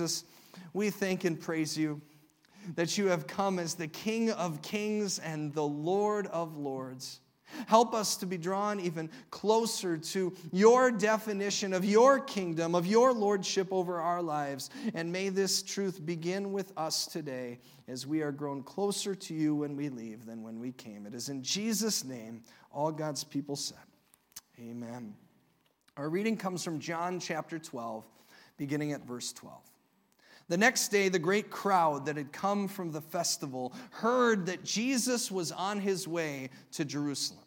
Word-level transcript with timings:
Jesus, 0.00 0.24
we 0.72 0.88
thank 0.88 1.24
and 1.24 1.38
praise 1.38 1.76
you 1.76 2.00
that 2.74 2.96
you 2.96 3.08
have 3.08 3.26
come 3.26 3.58
as 3.58 3.74
the 3.74 3.86
King 3.86 4.30
of 4.30 4.62
kings 4.62 5.18
and 5.18 5.52
the 5.52 5.62
Lord 5.62 6.26
of 6.28 6.56
lords. 6.56 7.20
Help 7.66 7.92
us 7.92 8.16
to 8.16 8.24
be 8.24 8.38
drawn 8.38 8.80
even 8.80 9.10
closer 9.30 9.98
to 9.98 10.34
your 10.52 10.90
definition 10.90 11.74
of 11.74 11.84
your 11.84 12.18
kingdom, 12.18 12.74
of 12.74 12.86
your 12.86 13.12
lordship 13.12 13.68
over 13.70 14.00
our 14.00 14.22
lives. 14.22 14.70
And 14.94 15.12
may 15.12 15.28
this 15.28 15.62
truth 15.62 16.06
begin 16.06 16.50
with 16.50 16.72
us 16.78 17.04
today 17.04 17.58
as 17.86 18.06
we 18.06 18.22
are 18.22 18.32
grown 18.32 18.62
closer 18.62 19.14
to 19.14 19.34
you 19.34 19.54
when 19.54 19.76
we 19.76 19.90
leave 19.90 20.24
than 20.24 20.42
when 20.42 20.58
we 20.58 20.72
came. 20.72 21.04
It 21.04 21.14
is 21.14 21.28
in 21.28 21.42
Jesus' 21.42 22.04
name, 22.04 22.42
all 22.72 22.90
God's 22.90 23.22
people 23.22 23.56
said, 23.56 23.76
Amen. 24.58 25.14
Our 25.98 26.08
reading 26.08 26.38
comes 26.38 26.64
from 26.64 26.78
John 26.78 27.20
chapter 27.20 27.58
12, 27.58 28.06
beginning 28.56 28.92
at 28.92 29.06
verse 29.06 29.34
12. 29.34 29.69
The 30.50 30.58
next 30.58 30.88
day, 30.88 31.08
the 31.08 31.20
great 31.20 31.48
crowd 31.48 32.06
that 32.06 32.16
had 32.16 32.32
come 32.32 32.66
from 32.66 32.90
the 32.90 33.00
festival 33.00 33.72
heard 33.90 34.46
that 34.46 34.64
Jesus 34.64 35.30
was 35.30 35.52
on 35.52 35.78
his 35.78 36.08
way 36.08 36.50
to 36.72 36.84
Jerusalem. 36.84 37.44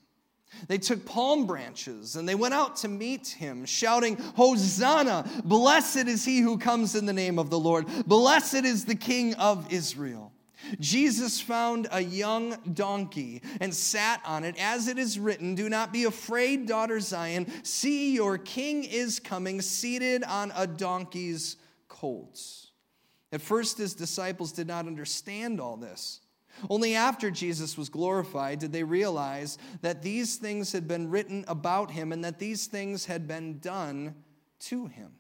They 0.70 0.78
took 0.78 1.06
palm 1.06 1.46
branches 1.46 2.16
and 2.16 2.30
they 2.30 2.34
went 2.34 2.54
out 2.54 2.78
to 2.78 2.88
meet 2.88 3.28
him, 3.28 3.66
shouting, 3.66 4.16
Hosanna! 4.38 5.30
Blessed 5.44 6.08
is 6.08 6.24
he 6.24 6.40
who 6.40 6.58
comes 6.58 6.96
in 6.96 7.06
the 7.06 7.12
name 7.12 7.40
of 7.40 7.50
the 7.50 7.60
Lord. 7.60 7.88
Blessed 8.08 8.64
is 8.64 8.86
the 8.86 8.96
King 8.96 9.34
of 9.34 9.74
Israel. 9.74 10.32
Jesus 10.80 11.42
found 11.42 11.90
a 11.92 12.00
young 12.00 12.56
donkey 12.74 13.42
and 13.60 13.74
sat 13.74 14.22
on 14.26 14.46
it, 14.46 14.56
as 14.58 14.88
it 14.88 14.98
is 14.98 15.20
written 15.20 15.56
Do 15.56 15.68
not 15.68 15.92
be 15.92 16.06
afraid, 16.06 16.68
daughter 16.68 17.02
Zion. 17.02 17.52
See, 17.66 18.14
your 18.14 18.38
king 18.38 18.86
is 18.86 19.20
coming, 19.20 19.60
seated 19.60 20.24
on 20.24 20.54
a 20.56 20.66
donkey's 20.66 21.58
colt. 21.90 22.70
At 23.34 23.42
first, 23.42 23.80
his 23.80 23.96
disciples 23.96 24.52
did 24.52 24.68
not 24.68 24.86
understand 24.86 25.60
all 25.60 25.76
this. 25.76 26.22
Only 26.70 26.94
after 26.94 27.32
Jesus 27.32 27.76
was 27.76 27.90
glorified 27.90 28.60
did 28.60 28.72
they 28.72 28.84
realize 28.84 29.58
that 29.82 30.04
these 30.04 30.36
things 30.36 30.72
had 30.72 30.88
been 30.88 31.10
written 31.10 31.44
about 31.48 31.90
him 31.90 32.12
and 32.12 32.24
that 32.24 32.38
these 32.38 32.68
things 32.68 33.06
had 33.06 33.28
been 33.28 33.58
done 33.58 34.14
to 34.60 34.86
him. 34.86 35.14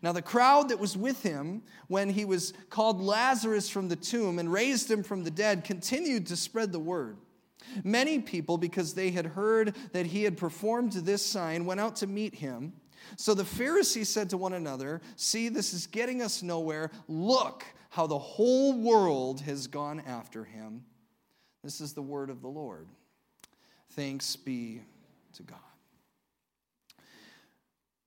Now, 0.00 0.12
the 0.12 0.22
crowd 0.22 0.68
that 0.68 0.78
was 0.78 0.96
with 0.96 1.24
him 1.24 1.62
when 1.88 2.10
he 2.10 2.24
was 2.24 2.52
called 2.68 3.00
Lazarus 3.00 3.68
from 3.68 3.88
the 3.88 3.96
tomb 3.96 4.38
and 4.38 4.52
raised 4.52 4.88
him 4.88 5.02
from 5.02 5.24
the 5.24 5.30
dead 5.32 5.64
continued 5.64 6.28
to 6.28 6.36
spread 6.36 6.70
the 6.70 6.78
word. 6.78 7.16
Many 7.82 8.20
people, 8.20 8.58
because 8.58 8.94
they 8.94 9.10
had 9.10 9.26
heard 9.26 9.74
that 9.92 10.06
he 10.06 10.22
had 10.22 10.36
performed 10.36 10.92
this 10.92 11.26
sign, 11.26 11.64
went 11.64 11.80
out 11.80 11.96
to 11.96 12.06
meet 12.06 12.36
him. 12.36 12.74
So 13.16 13.34
the 13.34 13.44
Pharisees 13.44 14.08
said 14.08 14.30
to 14.30 14.36
one 14.36 14.52
another, 14.52 15.00
See, 15.16 15.48
this 15.48 15.74
is 15.74 15.86
getting 15.86 16.22
us 16.22 16.42
nowhere. 16.42 16.90
Look 17.08 17.64
how 17.90 18.06
the 18.06 18.18
whole 18.18 18.78
world 18.78 19.40
has 19.42 19.66
gone 19.66 20.02
after 20.06 20.44
him. 20.44 20.84
This 21.62 21.80
is 21.80 21.92
the 21.92 22.02
word 22.02 22.30
of 22.30 22.40
the 22.40 22.48
Lord. 22.48 22.88
Thanks 23.90 24.36
be 24.36 24.82
to 25.34 25.42
God. 25.42 25.58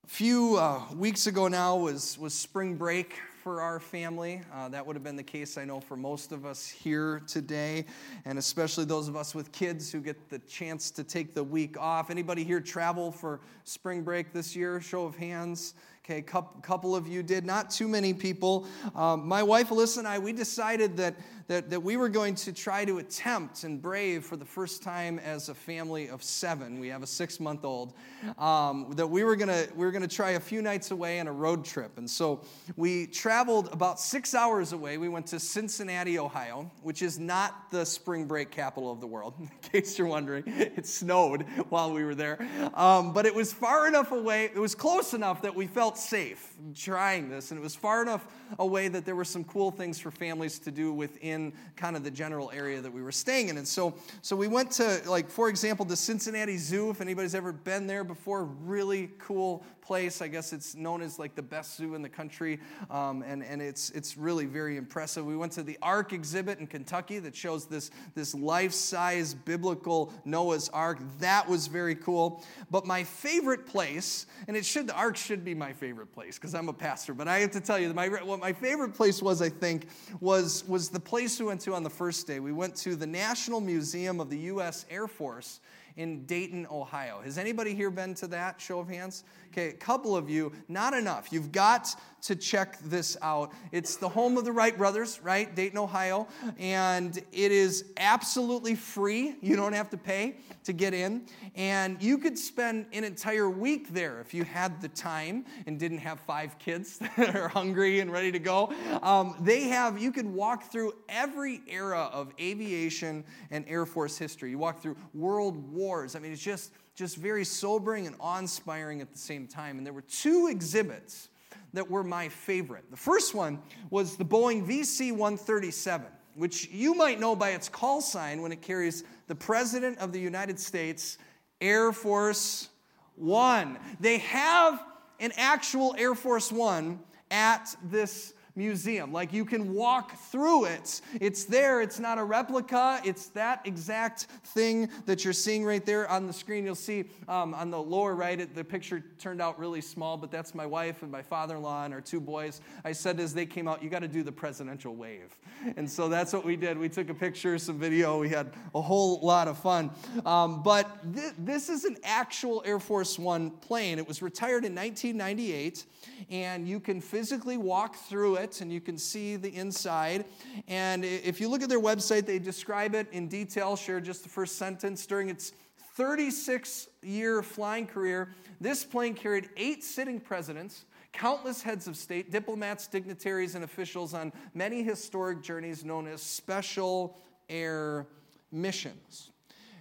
A 0.06 0.08
few 0.08 0.58
uh, 0.58 0.82
weeks 0.96 1.28
ago 1.28 1.48
now 1.48 1.78
was, 1.78 2.18
was 2.18 2.34
spring 2.34 2.76
break 2.76 3.20
for 3.44 3.60
our 3.60 3.78
family. 3.78 4.42
Uh, 4.54 4.70
that 4.70 4.88
would 4.88 4.96
have 4.96 5.04
been 5.04 5.18
the 5.18 5.22
case, 5.22 5.58
I 5.58 5.66
know, 5.66 5.82
for 5.82 5.98
most 5.98 6.32
of 6.32 6.46
us 6.46 6.70
here 6.70 7.22
today, 7.28 7.84
and 8.24 8.40
especially 8.40 8.86
those 8.86 9.10
of 9.10 9.18
us 9.18 9.36
with 9.36 9.52
kids 9.52 9.92
who 9.92 10.00
get 10.00 10.30
the 10.30 10.40
chance 10.40 10.90
to 10.92 11.04
take 11.04 11.34
the 11.34 11.44
week 11.44 11.78
off. 11.78 12.10
Anybody 12.10 12.46
here 12.46 12.62
travel 12.62 13.12
for 13.12 13.42
spring 13.66 14.02
break 14.02 14.32
this 14.32 14.56
year? 14.56 14.80
Show 14.80 15.04
of 15.04 15.18
hands. 15.18 15.74
Okay, 16.06 16.20
a 16.20 16.22
couple 16.22 16.96
of 16.96 17.06
you 17.08 17.22
did, 17.22 17.46
not 17.46 17.70
too 17.70 17.88
many 17.88 18.14
people. 18.14 18.66
Um, 18.96 19.26
my 19.26 19.44
wife 19.44 19.70
Alyssa 19.70 20.00
and 20.00 20.08
I, 20.08 20.20
we 20.20 20.34
decided 20.34 20.98
that, 20.98 21.16
that, 21.48 21.70
that 21.70 21.82
we 21.82 21.96
were 21.96 22.10
going 22.10 22.36
to 22.36 22.52
try 22.52 22.84
to 22.86 22.98
attempt 22.98 23.64
and 23.64 23.82
brave 23.82 24.26
for 24.26 24.36
the 24.36 24.46
first 24.46 24.84
time 24.84 25.20
as 25.20 25.50
a 25.50 25.54
family 25.54 26.10
of 26.10 26.24
seven. 26.24 26.80
We 26.80 26.90
have 26.90 27.04
a 27.04 27.08
six 27.08 27.40
month 27.40 27.64
old. 27.64 27.94
Um, 28.38 28.94
that 28.96 29.08
we 29.08 29.24
were 29.24 29.36
gonna 29.36 29.68
we 29.76 29.86
were 29.86 29.92
gonna 29.92 30.08
try 30.08 30.32
a 30.32 30.40
few 30.40 30.62
nights 30.62 30.92
away 30.92 31.20
on 31.20 31.28
a 31.28 31.32
road 31.32 31.64
trip, 31.64 31.98
and 31.98 32.10
so 32.10 32.44
we 32.76 33.08
traveled 33.08 33.70
about 33.72 34.00
six 34.00 34.34
hours 34.34 34.74
away. 34.74 34.98
We 34.98 35.10
went 35.10 35.28
to 35.28 35.40
Cincinnati, 35.40 36.18
Ohio, 36.18 36.72
which 36.82 37.02
is 37.02 37.20
not 37.20 37.70
the 37.70 37.86
spring 37.86 38.26
break 38.26 38.50
capital 38.50 38.92
of 38.92 39.02
the 39.02 39.08
world, 39.08 39.36
in 39.40 39.50
case 39.62 39.98
you're 39.98 40.08
wondering. 40.08 40.44
It 40.48 40.88
snowed 40.88 41.44
while 41.70 41.94
we 41.94 42.04
were 42.04 42.16
there, 42.16 42.48
um, 42.74 43.14
but 43.14 43.26
it 43.26 43.36
was 43.36 43.54
far 43.54 43.88
enough 43.88 44.12
away. 44.12 44.46
It 44.46 44.60
was 44.60 44.74
close 44.74 45.14
enough 45.14 45.42
that 45.44 45.54
we 45.54 45.68
felt 45.68 45.84
felt 45.84 45.98
safe 45.98 46.56
trying 46.76 47.30
this, 47.30 47.52
and 47.52 47.60
it 47.60 47.62
was 47.62 47.76
far 47.76 48.02
enough 48.02 48.26
away 48.58 48.88
that 48.88 49.06
there 49.06 49.18
were 49.18 49.26
some 49.26 49.44
cool 49.44 49.70
things 49.70 50.00
for 50.00 50.12
families 50.12 50.58
to 50.58 50.72
do 50.72 50.94
within 50.94 51.43
kind 51.76 51.96
of 51.96 52.04
the 52.04 52.12
general 52.12 52.52
area 52.54 52.80
that 52.80 52.94
we 52.94 53.02
were 53.02 53.12
staying 53.12 53.50
in. 53.50 53.58
And 53.58 53.68
so, 53.68 53.96
so 54.22 54.36
we 54.36 54.48
went 54.48 54.72
to, 54.72 55.02
like, 55.08 55.30
for 55.30 55.50
example, 55.50 55.84
the 55.84 55.98
Cincinnati 55.98 56.58
Zoo. 56.58 56.90
If 56.90 57.02
anybody's 57.02 57.36
ever 57.36 57.52
been 57.52 57.88
there 57.88 58.04
before, 58.06 58.46
really 58.46 59.12
cool 59.20 59.66
place. 59.84 60.22
I 60.22 60.28
guess 60.28 60.54
it's 60.54 60.76
known 60.76 61.02
as 61.02 61.20
like 61.20 61.36
the 61.36 61.42
best 61.42 61.76
zoo 61.76 61.96
in 61.96 62.02
the 62.02 62.10
country, 62.10 62.60
um, 62.90 63.22
and, 63.24 63.44
and 63.44 63.62
it's, 63.62 63.90
it's 63.92 64.18
really 64.18 64.46
very 64.46 64.78
impressive. 64.78 65.26
We 65.26 65.36
went 65.36 65.52
to 65.54 65.64
the 65.64 65.78
Ark 65.82 66.14
exhibit 66.14 66.60
in 66.60 66.68
Kentucky 66.68 67.20
that 67.20 67.36
shows 67.36 67.66
this, 67.66 67.92
this 68.16 68.34
life 68.34 68.72
size 68.72 69.34
biblical 69.34 70.14
Noah's 70.26 70.70
Ark. 70.70 71.00
That 71.20 71.48
was 71.48 71.68
very 71.68 71.96
cool. 71.96 72.44
But 72.72 72.86
my 72.86 73.04
favorite 73.04 73.66
place, 73.66 74.26
and 74.48 74.56
it 74.56 74.66
should, 74.66 74.88
the 74.88 74.96
Ark 74.96 75.18
should 75.18 75.44
be 75.44 75.54
my 75.54 75.74
favorite 75.74 76.14
place 76.14 76.38
because 76.38 76.56
I'm 76.56 76.70
a 76.70 76.74
pastor, 76.74 77.14
but 77.14 77.28
I 77.28 77.40
have 77.40 77.52
to 77.52 77.62
tell 77.62 77.78
you, 77.78 77.94
my, 77.94 78.08
what 78.08 78.40
my 78.40 78.54
favorite 78.54 78.94
place 78.94 79.22
was, 79.22 79.42
I 79.42 79.50
think, 79.50 79.88
was, 80.22 80.64
was 80.68 80.90
the 80.90 81.00
place 81.00 81.23
we 81.24 81.46
went 81.46 81.62
to 81.62 81.74
on 81.74 81.84
the 81.84 81.90
first 81.90 82.28
day. 82.28 82.42
We 82.42 82.52
went 82.52 82.76
to 82.78 82.98
the 82.98 83.08
National 83.08 83.62
Museum 83.62 84.20
of 84.20 84.30
the 84.30 84.38
U.S. 84.40 84.86
Air 84.90 85.08
Force 85.08 85.62
in 85.96 86.26
Dayton, 86.26 86.68
Ohio. 86.70 87.22
Has 87.24 87.38
anybody 87.38 87.74
here 87.74 87.90
been 87.90 88.14
to 88.16 88.28
that? 88.28 88.60
Show 88.60 88.80
of 88.80 88.90
hands. 88.90 89.24
Okay, 89.54 89.70
a 89.70 89.74
couple 89.74 90.18
of 90.18 90.32
you, 90.32 90.52
not 90.68 90.96
enough. 90.96 91.32
You've 91.32 91.52
got 91.52 91.96
to 92.24 92.36
check 92.36 92.80
this 92.80 93.16
out. 93.22 93.52
It's 93.72 93.98
the 93.98 94.10
home 94.10 94.36
of 94.36 94.46
the 94.46 94.52
Wright 94.52 94.76
brothers, 94.76 95.20
right? 95.22 95.54
Dayton, 95.54 95.78
Ohio. 95.78 96.28
And 96.58 97.16
it 97.32 97.52
is 97.52 97.86
absolutely 97.98 98.74
free. 98.74 99.36
You 99.42 99.56
don't 99.56 99.74
have 99.74 99.92
to 99.92 99.98
pay 99.98 100.38
to 100.64 100.74
get 100.74 100.96
in. 100.96 101.28
And 101.54 102.02
you 102.02 102.18
could 102.18 102.40
spend 102.40 102.88
an 102.94 103.04
entire 103.04 103.48
week 103.48 103.94
there 103.94 104.22
if 104.22 104.34
you 104.34 104.44
had 104.44 104.82
the 104.82 104.88
time 104.88 105.46
and 105.68 105.78
didn't 105.78 106.00
have 106.00 106.20
five 106.22 106.58
kids 106.58 106.98
that 107.18 107.36
are 107.36 107.50
hungry 107.50 108.00
and 108.00 108.12
ready 108.12 108.32
to 108.32 108.40
go. 108.40 108.74
Um, 109.04 109.36
they 109.40 109.66
have, 109.66 110.02
you 110.02 110.12
could 110.12 110.26
walk 110.26 110.72
through 110.72 110.94
every 111.10 111.62
era 111.68 112.10
of 112.12 112.32
aviation 112.40 113.24
and 113.52 113.66
Air 113.68 113.86
Force 113.86 114.18
history. 114.18 114.50
You 114.50 114.58
walk 114.58 114.82
through 114.82 114.96
world 115.14 115.72
wars. 115.72 116.16
I 116.16 116.20
mean, 116.20 116.32
it's 116.32 116.42
just 116.42 116.72
just 116.96 117.18
very 117.18 117.46
sobering 117.46 118.08
and 118.08 118.16
awe 118.20 118.40
inspiring 118.40 119.02
at 119.02 119.12
the 119.12 119.18
same 119.18 119.48
time. 119.48 119.78
And 119.78 119.86
there 119.86 119.94
were 119.94 120.02
two 120.02 120.48
exhibits 120.50 121.30
that 121.74 121.90
were 121.90 122.04
my 122.04 122.30
favorite. 122.30 122.86
The 122.92 122.98
first 122.98 123.34
one 123.34 123.60
was 123.90 124.16
the 124.16 124.26
Boeing 124.26 124.66
VC 124.66 125.12
137, 125.12 126.08
which 126.36 126.70
you 126.70 126.94
might 126.94 127.20
know 127.20 127.36
by 127.36 127.52
its 127.52 127.68
call 127.68 128.02
sign 128.02 128.42
when 128.42 128.52
it 128.52 128.62
carries 128.62 129.04
the 129.28 129.36
President 129.36 129.98
of 129.98 130.12
the 130.12 130.20
United 130.20 130.60
States, 130.60 131.18
Air 131.62 131.92
Force 131.92 132.70
One. 133.16 133.80
They 134.00 134.20
have 134.20 134.84
an 135.20 135.32
actual 135.36 135.96
Air 135.98 136.14
Force 136.14 136.52
One 136.52 137.00
at 137.32 137.76
this 137.84 138.33
museum. 138.56 139.12
Like 139.12 139.34
you 139.34 139.46
can 139.46 139.74
walk 139.74 140.18
through 140.32 140.66
it. 140.66 141.02
It's 141.20 141.46
there, 141.46 141.82
it's 141.82 142.00
not 142.00 142.18
a 142.18 142.24
replica, 142.24 143.02
it's 143.04 143.28
that 143.30 143.62
exact 143.66 144.28
thing 144.46 144.90
that 145.06 145.24
you're 145.24 145.34
seeing 145.34 145.66
right 145.66 145.86
there 145.86 146.10
on 146.10 146.28
the 146.28 146.34
screen. 146.34 146.66
You'll 146.66 146.76
see 146.76 147.06
um, 147.28 147.54
on 147.54 147.72
the 147.72 147.82
lower 147.82 148.16
right, 148.16 148.40
it, 148.40 148.54
the 148.54 148.64
picture 148.64 149.04
turned 149.18 149.42
out 149.42 149.58
really 149.58 149.82
small, 149.82 150.18
but 150.18 150.32
that's 150.32 150.54
my 150.54 150.66
wife 150.66 151.02
and 151.02 151.12
my 151.12 151.22
father 151.22 151.56
in 151.56 151.62
law 151.64 151.86
and 151.86 151.94
our 151.94 152.02
two 152.02 152.20
boys. 152.20 152.62
I 152.84 152.92
said 152.92 153.20
as 153.20 153.34
they 153.34 153.46
came 153.46 153.68
out, 153.68 153.82
you 153.82 153.90
got 153.90 154.00
to 154.00 154.08
do 154.08 154.24
the 154.24 154.32
presidential 154.32 154.96
wave. 154.96 155.36
And 155.78 155.90
so 155.90 156.10
that's 156.10 156.34
what 156.34 156.46
we 156.46 156.56
did. 156.56 156.78
We 156.78 156.90
took 156.90 157.10
a 157.10 157.14
picture, 157.14 157.58
some 157.58 157.80
video, 157.80 158.20
we 158.20 158.30
had 158.30 158.52
a 158.76 158.82
whole 158.82 159.20
lot 159.22 159.48
of 159.48 159.58
fun. 159.58 159.92
Um, 160.26 160.62
but 160.62 161.14
th- 161.16 161.34
this 161.40 161.70
is 161.70 161.86
an 161.86 161.98
actual 162.04 162.62
Air 162.66 162.80
Force 162.80 163.18
One 163.18 163.50
plane. 163.50 163.98
It 163.98 164.08
was 164.08 164.22
retired 164.22 164.66
in 164.66 164.76
1998, 164.76 165.86
and 166.30 166.68
you 166.68 166.80
can 166.80 167.02
physically 167.02 167.58
walk 167.58 167.96
through 167.96 168.36
it 168.36 168.43
it 168.44 168.62
and 168.62 168.72
you 168.72 168.82
can 168.82 168.98
see 168.98 169.36
the 169.36 169.56
inside. 169.56 170.26
And 170.68 171.04
if 171.04 171.42
you 171.42 171.50
look 171.50 171.64
at 171.64 171.70
their 171.70 171.82
website, 171.82 172.26
they 172.26 172.40
describe 172.40 172.94
it 172.94 173.08
in 173.12 173.28
detail, 173.28 173.76
share 173.76 174.00
just 174.00 174.24
the 174.24 174.30
first 174.30 174.58
sentence. 174.58 175.06
During 175.06 175.30
its 175.30 175.54
36 175.96 176.90
year 177.02 177.42
flying 177.42 177.88
career, 177.88 178.30
this 178.60 178.84
plane 178.84 179.14
carried 179.14 179.50
eight 179.58 179.84
sitting 179.84 180.20
presidents, 180.20 180.86
countless 181.12 181.62
heads 181.62 181.88
of 181.88 181.96
state, 181.96 182.32
diplomats, 182.32 182.88
dignitaries, 182.88 183.56
and 183.56 183.64
officials 183.64 184.14
on 184.14 184.34
many 184.54 184.84
historic 184.84 185.42
journeys 185.42 185.84
known 185.86 186.08
as 186.08 186.22
special 186.22 187.18
air 187.50 188.08
missions. 188.52 189.33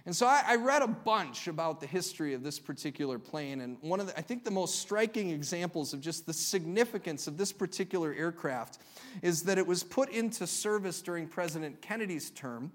And 0.05 0.13
so 0.13 0.27
I, 0.27 0.43
I, 0.45 0.55
read 0.57 0.81
a 0.81 0.87
bunch 0.87 1.47
about 1.47 1.79
the 1.79 1.87
history 1.87 2.33
of 2.33 2.43
this 2.43 2.59
particular 2.59 3.17
plane, 3.17 3.61
and 3.61 3.77
one 3.79 4.01
of 4.01 4.07
the, 4.07 4.17
I 4.17 4.21
think 4.21 4.43
the 4.43 4.51
most 4.51 4.79
striking 4.79 5.29
examples 5.29 5.93
of 5.93 6.01
just 6.01 6.25
the 6.25 6.33
significance 6.33 7.25
of 7.25 7.37
this 7.37 7.53
particular 7.53 8.13
aircraft 8.13 8.79
is 9.21 9.43
that 9.43 9.57
it 9.57 9.65
was 9.65 9.81
put 9.81 10.09
into 10.09 10.45
service 10.45 11.01
during 11.01 11.25
President 11.25 11.81
Kennedy's 11.81 12.31
term. 12.31 12.69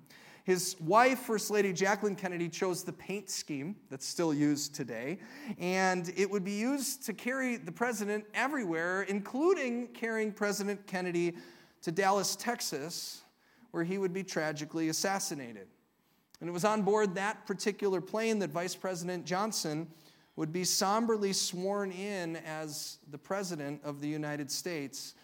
His 0.44 0.76
wife, 0.80 1.18
First 1.18 1.50
Lady 1.50 1.74
Jacqueline 1.74 2.16
Kennedy, 2.16 2.48
chose 2.48 2.82
the 2.82 2.94
paint 2.94 3.28
scheme 3.28 3.76
that's 3.90 4.06
still 4.06 4.32
used 4.32 4.74
today, 4.74 5.18
and 5.58 6.10
it 6.16 6.30
would 6.30 6.44
be 6.44 6.52
used 6.52 7.04
to 7.04 7.12
carry 7.12 7.58
the 7.58 7.72
president 7.72 8.24
everywhere, 8.32 9.02
including 9.02 9.88
carrying 9.88 10.32
President 10.32 10.86
Kennedy 10.86 11.36
to 11.82 11.92
Dallas, 11.92 12.36
Texas, 12.36 13.20
where 13.72 13.84
he 13.84 13.98
would 13.98 14.14
be 14.14 14.24
tragically 14.24 14.88
assassinated. 14.88 15.66
And 16.40 16.48
it 16.48 16.52
was 16.52 16.64
on 16.64 16.82
board 16.82 17.14
that 17.14 17.46
particular 17.46 18.00
plane 18.00 18.38
that 18.38 18.50
Vice 18.50 18.74
President 18.74 19.26
Johnson 19.26 19.88
would 20.36 20.52
be 20.52 20.62
somberly 20.62 21.32
sworn 21.32 21.90
in 21.90 22.36
as 22.36 22.98
the 23.10 23.18
President 23.18 23.80
of 23.82 24.00
the 24.00 24.08
United 24.08 24.50
States. 24.50 25.14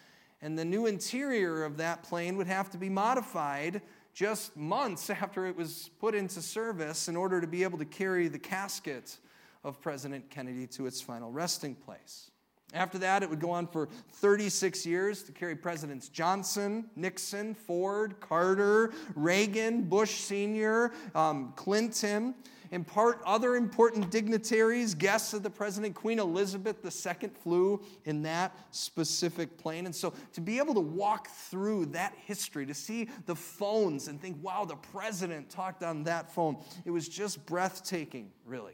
And 0.41 0.59
the 0.59 0.65
new 0.65 0.87
interior 0.87 1.63
of 1.63 1.77
that 1.77 2.03
plane 2.03 2.35
would 2.35 2.47
have 2.47 2.69
to 2.71 2.77
be 2.77 2.89
modified 2.89 3.81
just 4.13 4.57
months 4.57 5.09
after 5.09 5.45
it 5.45 5.55
was 5.55 5.89
put 5.99 6.15
into 6.15 6.41
service 6.41 7.07
in 7.07 7.15
order 7.15 7.39
to 7.39 7.47
be 7.47 7.63
able 7.63 7.77
to 7.77 7.85
carry 7.85 8.27
the 8.27 8.39
casket 8.39 9.17
of 9.63 9.81
President 9.81 10.29
Kennedy 10.29 10.67
to 10.67 10.85
its 10.85 11.01
final 11.01 11.31
resting 11.31 11.75
place. 11.75 12.31
After 12.75 12.97
that, 12.99 13.23
it 13.23 13.29
would 13.29 13.39
go 13.39 13.51
on 13.51 13.67
for 13.67 13.87
36 14.11 14.85
years 14.85 15.23
to 15.23 15.31
carry 15.31 15.55
Presidents 15.55 16.09
Johnson, 16.09 16.89
Nixon, 16.97 17.55
Ford, 17.55 18.19
Carter, 18.19 18.91
Reagan, 19.15 19.83
Bush 19.83 20.15
Sr., 20.15 20.91
um, 21.15 21.53
Clinton, 21.55 22.35
and 22.71 22.85
part 22.85 23.21
other 23.25 23.55
important 23.55 24.11
dignitaries, 24.11 24.93
guests 24.93 25.33
of 25.33 25.41
the 25.41 25.49
president. 25.49 25.95
Queen 25.95 26.19
Elizabeth 26.19 26.83
II 26.83 27.29
flew 27.29 27.81
in 28.03 28.21
that 28.23 28.53
specific 28.71 29.57
plane. 29.57 29.85
And 29.85 29.95
so 29.95 30.13
to 30.33 30.41
be 30.41 30.57
able 30.57 30.73
to 30.73 30.81
walk 30.81 31.29
through 31.29 31.85
that 31.87 32.13
history, 32.25 32.65
to 32.65 32.73
see 32.73 33.07
the 33.25 33.35
phones 33.35 34.09
and 34.09 34.21
think, 34.21 34.37
wow, 34.43 34.65
the 34.65 34.75
president 34.75 35.49
talked 35.49 35.81
on 35.81 36.03
that 36.03 36.33
phone, 36.33 36.57
it 36.83 36.91
was 36.91 37.07
just 37.07 37.45
breathtaking, 37.45 38.31
really. 38.45 38.73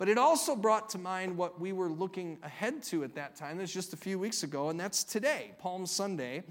But 0.00 0.08
it 0.08 0.16
also 0.16 0.56
brought 0.56 0.88
to 0.90 0.98
mind 0.98 1.36
what 1.36 1.60
we 1.60 1.74
were 1.74 1.90
looking 1.90 2.38
ahead 2.42 2.82
to 2.84 3.04
at 3.04 3.14
that 3.16 3.36
time. 3.36 3.58
That's 3.58 3.70
just 3.70 3.92
a 3.92 3.98
few 3.98 4.18
weeks 4.18 4.44
ago, 4.44 4.70
and 4.70 4.80
that's 4.80 5.04
today, 5.04 5.52
Palm 5.58 5.84
Sunday, 5.84 6.42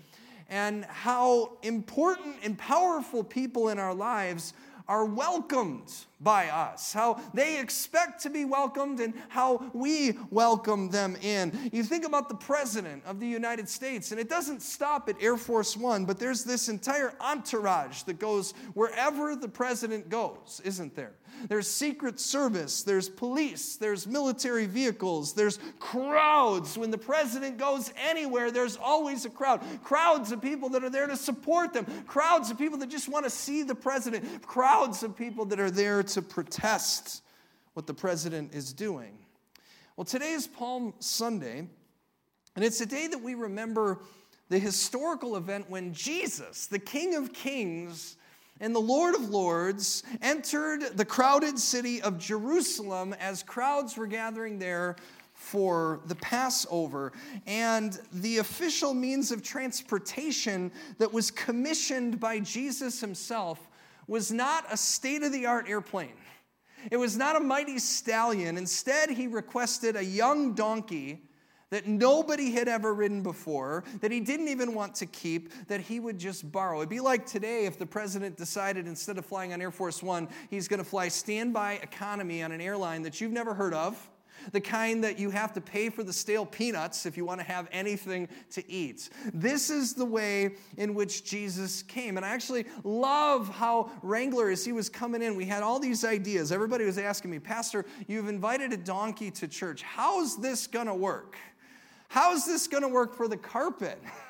and 0.50 0.86
how 0.86 1.57
important 1.63 2.36
and 2.44 2.56
powerful 2.56 3.24
people 3.24 3.69
in 3.69 3.80
our 3.80 3.96
lives 3.96 4.54
are 4.88 5.04
welcomed 5.04 5.92
by 6.21 6.50
us, 6.50 6.92
how 6.92 7.19
they 7.33 7.60
expect 7.60 8.21
to 8.24 8.30
be 8.30 8.45
welcomed, 8.45 9.00
and 9.00 9.13
how 9.30 9.71
we 9.74 10.18
welcome 10.30 10.89
them 10.89 11.16
in. 11.21 11.69
You 11.71 11.83
think 11.83 12.06
about 12.06 12.30
the 12.30 12.36
President 12.36 13.04
of 13.06 13.19
the 13.19 13.27
United 13.27 13.69
States, 13.69 14.12
and 14.12 14.19
it 14.19 14.30
doesn't 14.30 14.62
stop 14.62 15.07
at 15.10 15.21
Air 15.21 15.38
Force 15.38 15.77
One, 15.77 16.06
but 16.06 16.19
there's 16.19 16.44
this 16.44 16.69
entire 16.69 17.13
entourage 17.21 18.04
that 18.04 18.19
goes 18.19 18.54
wherever 18.74 19.36
the 19.36 19.48
President 19.48 20.10
goes, 20.10 20.62
isn't 20.63 20.95
there? 20.95 21.13
There's 21.48 21.69
Secret 21.69 22.19
Service, 22.19 22.83
there's 22.83 23.07
police, 23.07 23.77
there's 23.77 24.06
military 24.06 24.65
vehicles, 24.65 25.33
there's 25.33 25.60
crowds. 25.80 26.77
When 26.77 26.92
the 26.92 26.98
president 26.98 27.57
goes 27.57 27.94
anywhere, 27.98 28.51
there's 28.51 28.75
always 28.75 29.25
a 29.25 29.30
crowd. 29.30 29.62
Crowds 29.83 30.31
of 30.31 30.42
people 30.42 30.69
that 30.69 30.83
are 30.83 30.89
there 30.89 31.07
to 31.07 31.15
support 31.15 31.74
them, 31.74 31.86
crowds 32.07 32.51
of 32.51 32.57
people 32.57 32.77
that 32.80 32.89
just 32.89 33.07
want 33.07 33.25
to 33.25 33.30
see 33.30 33.63
the 33.63 33.75
president, 33.75 34.42
crowds 34.42 35.04
of 35.04 35.15
people 35.15 35.45
that 35.45 35.60
are 35.60 35.72
there 35.72 36.04
to 36.13 36.21
protest 36.21 37.23
what 37.73 37.88
the 37.88 37.94
president 37.94 38.53
is 38.53 38.73
doing. 38.73 39.17
Well, 39.95 40.06
today 40.06 40.31
is 40.31 40.47
Palm 40.47 40.94
Sunday, 41.00 41.67
and 42.56 42.65
it's 42.65 42.81
a 42.81 42.85
day 42.85 43.07
that 43.07 43.21
we 43.21 43.35
remember 43.35 44.00
the 44.50 44.59
historical 44.59 45.35
event 45.35 45.69
when 45.69 45.94
Jesus, 45.94 46.67
the 46.67 46.79
King 46.79 47.15
of 47.15 47.31
Kings 47.31 48.17
and 48.59 48.75
the 48.75 48.79
Lord 48.79 49.15
of 49.15 49.29
Lords, 49.29 50.03
entered 50.21 50.97
the 50.97 51.06
crowded 51.06 51.59
city 51.59 52.01
of 52.01 52.17
Jerusalem 52.17 53.13
as 53.19 53.44
crowds 53.44 53.95
were 53.95 54.07
gathering 54.07 54.57
there 54.57 54.95
for 55.33 56.01
the 56.07 56.15
Passover. 56.15 57.13
And 57.45 57.97
the 58.12 58.39
official 58.39 58.94
means 58.94 59.31
of 59.31 59.44
transportation 59.44 60.71
that 60.97 61.13
was 61.13 61.31
commissioned 61.31 62.19
by 62.19 62.39
Jesus 62.39 63.00
himself 63.00 63.69
was 64.09 64.31
not 64.31 64.65
a 64.71 64.75
state 64.75 65.23
of 65.23 65.31
the 65.31 65.45
art 65.45 65.69
airplane. 65.69 66.17
It 66.91 66.97
was 66.97 67.15
not 67.15 67.35
a 67.35 67.39
mighty 67.39 67.77
stallion. 67.77 68.57
Instead, 68.57 69.09
he 69.09 69.27
requested 69.27 69.95
a 69.95 70.03
young 70.03 70.53
donkey 70.53 71.21
that 71.69 71.88
nobody 71.88 72.51
had 72.51 72.67
ever 72.67 72.94
ridden 72.94 73.21
before, 73.21 73.83
that 74.01 74.11
he 74.11 74.19
didn't 74.19 74.47
even 74.47 74.73
want 74.73 74.95
to 74.95 75.06
keep, 75.06 75.67
that 75.67 75.79
he 75.79 76.00
would 76.00 76.17
just 76.17 76.51
borrow. 76.51 76.79
It'd 76.79 76.89
be 76.89 77.00
like 77.00 77.27
today 77.27 77.67
if 77.67 77.77
the 77.77 77.85
president 77.85 78.38
decided 78.38 78.88
instead 78.88 79.19
of 79.19 79.25
flying 79.25 79.53
on 79.53 79.61
Air 79.61 79.69
Force 79.69 80.01
One, 80.01 80.27
he's 80.50 80.67
going 80.67 80.79
to 80.79 80.89
fly 80.89 81.09
standby 81.09 81.73
economy 81.73 82.41
on 82.41 82.51
an 82.51 82.62
airline 82.62 83.03
that 83.03 83.21
you've 83.21 83.31
never 83.31 83.53
heard 83.53 83.75
of 83.75 84.09
the 84.51 84.62
kind 84.62 85.03
that 85.03 85.19
you 85.19 85.30
have 85.30 85.53
to 85.53 85.62
pay 85.62 85.89
for 85.89 86.03
the 86.03 86.13
stale 86.13 86.45
peanuts 86.45 87.06
if 87.06 87.18
you 87.18 87.25
want 87.25 87.39
to 87.39 87.45
have 87.45 87.68
anything 87.71 88.27
to 88.51 88.69
eat. 88.69 89.09
This 89.33 89.69
is 89.69 89.94
the 89.94 90.06
way 90.06 90.56
in 90.77 90.94
which 90.94 91.24
Jesus 91.24 91.83
came. 91.83 92.18
And 92.18 92.25
I 92.25 92.30
actually 92.30 92.65
love 92.83 93.50
how 93.50 93.91
Wrangler, 94.01 94.50
as 94.50 94.65
he 94.65 94.71
was 94.71 94.89
coming 94.89 95.21
in, 95.21 95.36
we 95.36 95.45
had 95.45 95.63
all 95.63 95.80
these 95.80 96.03
ideas. 96.06 96.51
Everybody 96.51 96.86
was 96.86 96.97
asking 96.97 97.31
me, 97.31 97.39
Pastor, 97.39 97.86
you've 98.07 98.30
invited 98.30 98.74
a 98.74 98.77
donkey 98.77 99.31
to 99.31 99.47
church. 99.47 99.81
How's 99.81 100.38
this 100.38 100.68
going 100.68 100.88
to 100.88 100.95
work? 100.95 101.36
How's 102.07 102.45
this 102.45 102.68
going 102.68 102.83
to 102.83 102.89
work 102.89 103.15
for 103.15 103.27
the 103.27 103.38
carpet? 103.38 104.01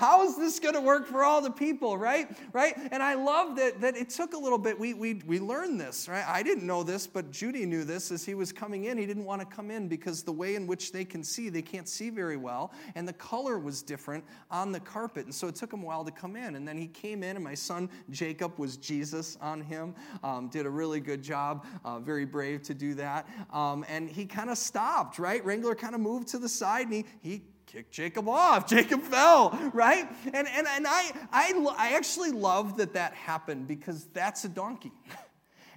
How 0.00 0.22
is 0.22 0.34
this 0.38 0.58
going 0.58 0.76
to 0.76 0.80
work 0.80 1.06
for 1.06 1.24
all 1.24 1.42
the 1.42 1.50
people, 1.50 1.98
right? 1.98 2.26
Right? 2.54 2.74
And 2.90 3.02
I 3.02 3.12
love 3.12 3.56
that, 3.56 3.82
that 3.82 3.98
it 3.98 4.08
took 4.08 4.32
a 4.32 4.38
little 4.38 4.56
bit. 4.56 4.80
We, 4.80 4.94
we, 4.94 5.20
we 5.26 5.38
learned 5.38 5.78
this, 5.78 6.08
right? 6.08 6.24
I 6.26 6.42
didn't 6.42 6.66
know 6.66 6.82
this, 6.82 7.06
but 7.06 7.30
Judy 7.30 7.66
knew 7.66 7.84
this 7.84 8.10
as 8.10 8.24
he 8.24 8.32
was 8.32 8.50
coming 8.50 8.84
in. 8.84 8.96
He 8.96 9.04
didn't 9.04 9.26
want 9.26 9.42
to 9.42 9.46
come 9.46 9.70
in 9.70 9.88
because 9.88 10.22
the 10.22 10.32
way 10.32 10.54
in 10.54 10.66
which 10.66 10.90
they 10.90 11.04
can 11.04 11.22
see, 11.22 11.50
they 11.50 11.60
can't 11.60 11.86
see 11.86 12.08
very 12.08 12.38
well. 12.38 12.72
And 12.94 13.06
the 13.06 13.12
color 13.12 13.58
was 13.58 13.82
different 13.82 14.24
on 14.50 14.72
the 14.72 14.80
carpet. 14.80 15.26
And 15.26 15.34
so 15.34 15.48
it 15.48 15.54
took 15.54 15.70
him 15.70 15.82
a 15.82 15.84
while 15.84 16.02
to 16.06 16.10
come 16.10 16.34
in. 16.34 16.56
And 16.56 16.66
then 16.66 16.78
he 16.78 16.86
came 16.86 17.22
in, 17.22 17.36
and 17.36 17.44
my 17.44 17.52
son 17.52 17.90
Jacob 18.08 18.58
was 18.58 18.78
Jesus 18.78 19.36
on 19.42 19.60
him. 19.60 19.94
Um, 20.24 20.48
did 20.48 20.64
a 20.64 20.70
really 20.70 21.00
good 21.00 21.22
job, 21.22 21.66
uh, 21.84 21.98
very 21.98 22.24
brave 22.24 22.62
to 22.62 22.72
do 22.72 22.94
that. 22.94 23.28
Um, 23.52 23.84
and 23.86 24.08
he 24.08 24.24
kind 24.24 24.48
of 24.48 24.56
stopped, 24.56 25.18
right? 25.18 25.44
Wrangler 25.44 25.74
kind 25.74 25.94
of 25.94 26.00
moved 26.00 26.28
to 26.28 26.38
the 26.38 26.48
side 26.48 26.86
and 26.86 26.94
he, 26.94 27.04
he 27.20 27.42
kicked 27.70 27.92
Jacob 27.92 28.28
off. 28.28 28.66
Jacob 28.68 29.02
fell, 29.02 29.58
right? 29.72 30.08
And, 30.26 30.48
and, 30.48 30.66
and 30.66 30.86
I, 30.86 31.12
I, 31.32 31.74
I 31.76 31.92
actually 31.94 32.32
love 32.32 32.78
that 32.78 32.94
that 32.94 33.14
happened 33.14 33.68
because 33.68 34.04
that's 34.06 34.44
a 34.44 34.48
donkey. 34.48 34.92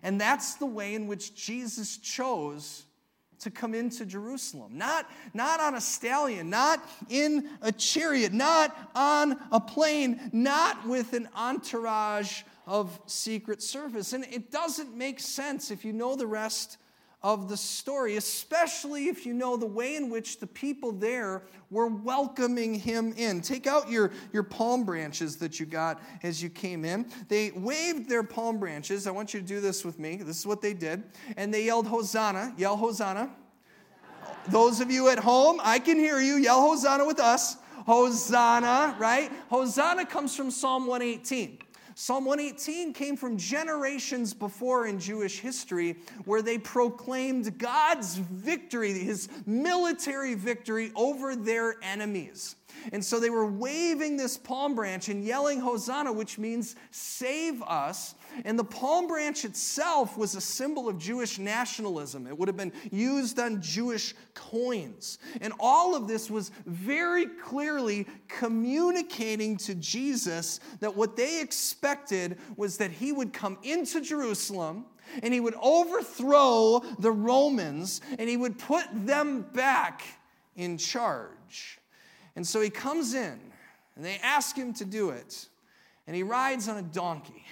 And 0.06 0.20
that's 0.20 0.56
the 0.56 0.66
way 0.66 0.96
in 0.96 1.08
which 1.08 1.34
Jesus 1.34 1.96
chose 1.96 2.84
to 3.40 3.50
come 3.50 3.74
into 3.74 4.06
Jerusalem. 4.06 4.78
Not, 4.78 5.10
not 5.34 5.62
on 5.62 5.76
a 5.76 5.80
stallion, 5.80 6.50
not 6.50 6.84
in 7.08 7.50
a 7.62 7.72
chariot, 7.72 8.34
not 8.34 8.76
on 8.96 9.40
a 9.50 9.62
plane, 9.62 10.30
not 10.34 10.86
with 10.86 11.14
an 11.14 11.30
entourage 11.34 12.44
of 12.68 13.00
Secret 13.06 13.64
Service. 13.64 14.12
And 14.12 14.26
it 14.26 14.52
doesn't 14.52 14.94
make 14.94 15.22
sense 15.22 15.72
if 15.72 15.86
you 15.86 15.94
know 15.94 16.18
the 16.18 16.28
rest 16.28 16.78
of 17.24 17.48
the 17.48 17.56
story, 17.56 18.18
especially 18.18 19.08
if 19.08 19.26
you 19.26 19.34
know 19.34 19.56
the 19.56 19.66
way 19.66 19.96
in 19.96 20.10
which 20.10 20.40
the 20.40 20.48
people 20.48 20.92
there 20.92 21.44
were 21.70 21.88
welcoming 21.88 22.74
him 22.74 23.14
in. 23.16 23.40
Take 23.40 23.66
out 23.66 23.90
your, 23.90 24.12
your 24.34 24.44
palm 24.44 24.84
branches 24.84 25.38
that 25.38 25.58
you 25.60 25.66
got 25.66 26.02
as 26.22 26.44
you 26.44 26.50
came 26.50 26.84
in. 26.84 27.06
They 27.30 27.52
waved 27.52 28.10
their 28.10 28.24
palm 28.24 28.60
branches. 28.60 29.08
I 29.08 29.12
want 29.12 29.34
you 29.34 29.40
to 29.40 29.46
do 29.46 29.62
this 29.62 29.86
with 29.86 30.00
me. 30.00 30.18
This 30.18 30.40
is 30.40 30.46
what 30.46 30.62
they 30.62 30.74
did. 30.74 31.04
And 31.38 31.54
they 31.54 31.66
yelled, 31.66 31.88
Hosanna. 31.88 32.54
Yell, 32.58 32.76
Hosanna. 32.76 33.30
Those 34.50 34.82
of 34.82 34.92
you 34.92 35.08
at 35.08 35.20
home, 35.20 35.62
I 35.64 35.80
can 35.80 35.98
hear 35.98 36.20
you. 36.20 36.36
Yell, 36.36 36.62
Hosanna 36.62 37.06
with 37.06 37.22
us. 37.22 37.56
Hosanna, 37.86 38.96
right? 39.00 39.32
Hosanna 39.50 40.06
comes 40.06 40.36
from 40.36 40.52
Psalm 40.52 40.88
118. 40.88 41.60
Psalm 41.96 42.26
118 42.26 42.94
came 42.94 43.16
from 43.16 43.38
generations 43.38 44.34
before 44.34 44.88
in 44.88 45.00
Jewish 45.00 45.40
history 45.40 45.98
where 46.26 46.42
they 46.42 46.58
proclaimed 46.58 47.58
God's 47.58 48.16
victory, 48.16 48.94
his 48.94 49.30
military 49.46 50.34
victory 50.34 50.92
over 50.96 51.36
their 51.36 51.76
enemies. 51.84 52.56
And 52.92 53.04
so 53.04 53.20
they 53.20 53.30
were 53.30 53.46
waving 53.46 54.18
this 54.18 54.38
palm 54.38 54.76
branch 54.76 55.10
and 55.10 55.24
yelling 55.24 55.60
Hosanna, 55.60 56.12
which 56.12 56.38
means 56.38 56.76
save 56.92 57.62
us. 57.64 58.16
And 58.46 58.58
the 58.58 58.64
palm 58.64 59.08
branch 59.08 59.46
itself 59.46 60.18
was 60.18 60.36
a 60.36 60.42
symbol 60.42 60.90
of 60.90 60.98
Jewish 60.98 61.40
nationalism. 61.40 62.28
It 62.28 62.38
would 62.38 62.48
have 62.48 62.58
been 62.58 62.74
used 62.92 63.40
on 63.40 63.62
Jewish 63.62 64.16
coins. 64.34 65.20
And 65.42 65.54
all 65.60 65.96
of 65.96 66.08
this 66.08 66.30
was 66.30 66.52
very 66.66 67.26
clearly 67.26 68.08
communicating 68.28 69.58
to 69.58 69.76
Jesus 69.76 70.60
that 70.80 70.96
what 70.96 71.16
they 71.16 71.42
expected 71.42 72.38
was 72.58 72.78
that 72.78 72.92
he 72.92 73.12
would 73.12 73.34
come 73.34 73.58
into 73.64 74.02
Jerusalem 74.02 74.86
and 75.22 75.34
he 75.34 75.40
would 75.40 75.56
overthrow 75.62 76.82
the 77.00 77.12
Romans 77.12 78.02
and 78.18 78.30
he 78.30 78.38
would 78.38 78.58
put 78.58 78.86
them 78.94 79.46
back 79.54 80.02
in 80.56 80.78
charge. 80.78 81.80
And 82.36 82.46
so 82.46 82.62
he 82.62 82.70
comes 82.70 83.14
in 83.14 83.40
and 83.96 84.04
they 84.04 84.18
ask 84.24 84.56
him 84.56 84.74
to 84.74 84.86
do 84.86 85.12
it, 85.12 85.48
and 86.08 86.16
he 86.16 86.24
rides 86.24 86.68
on 86.68 86.78
a 86.78 86.82
donkey. 86.82 87.46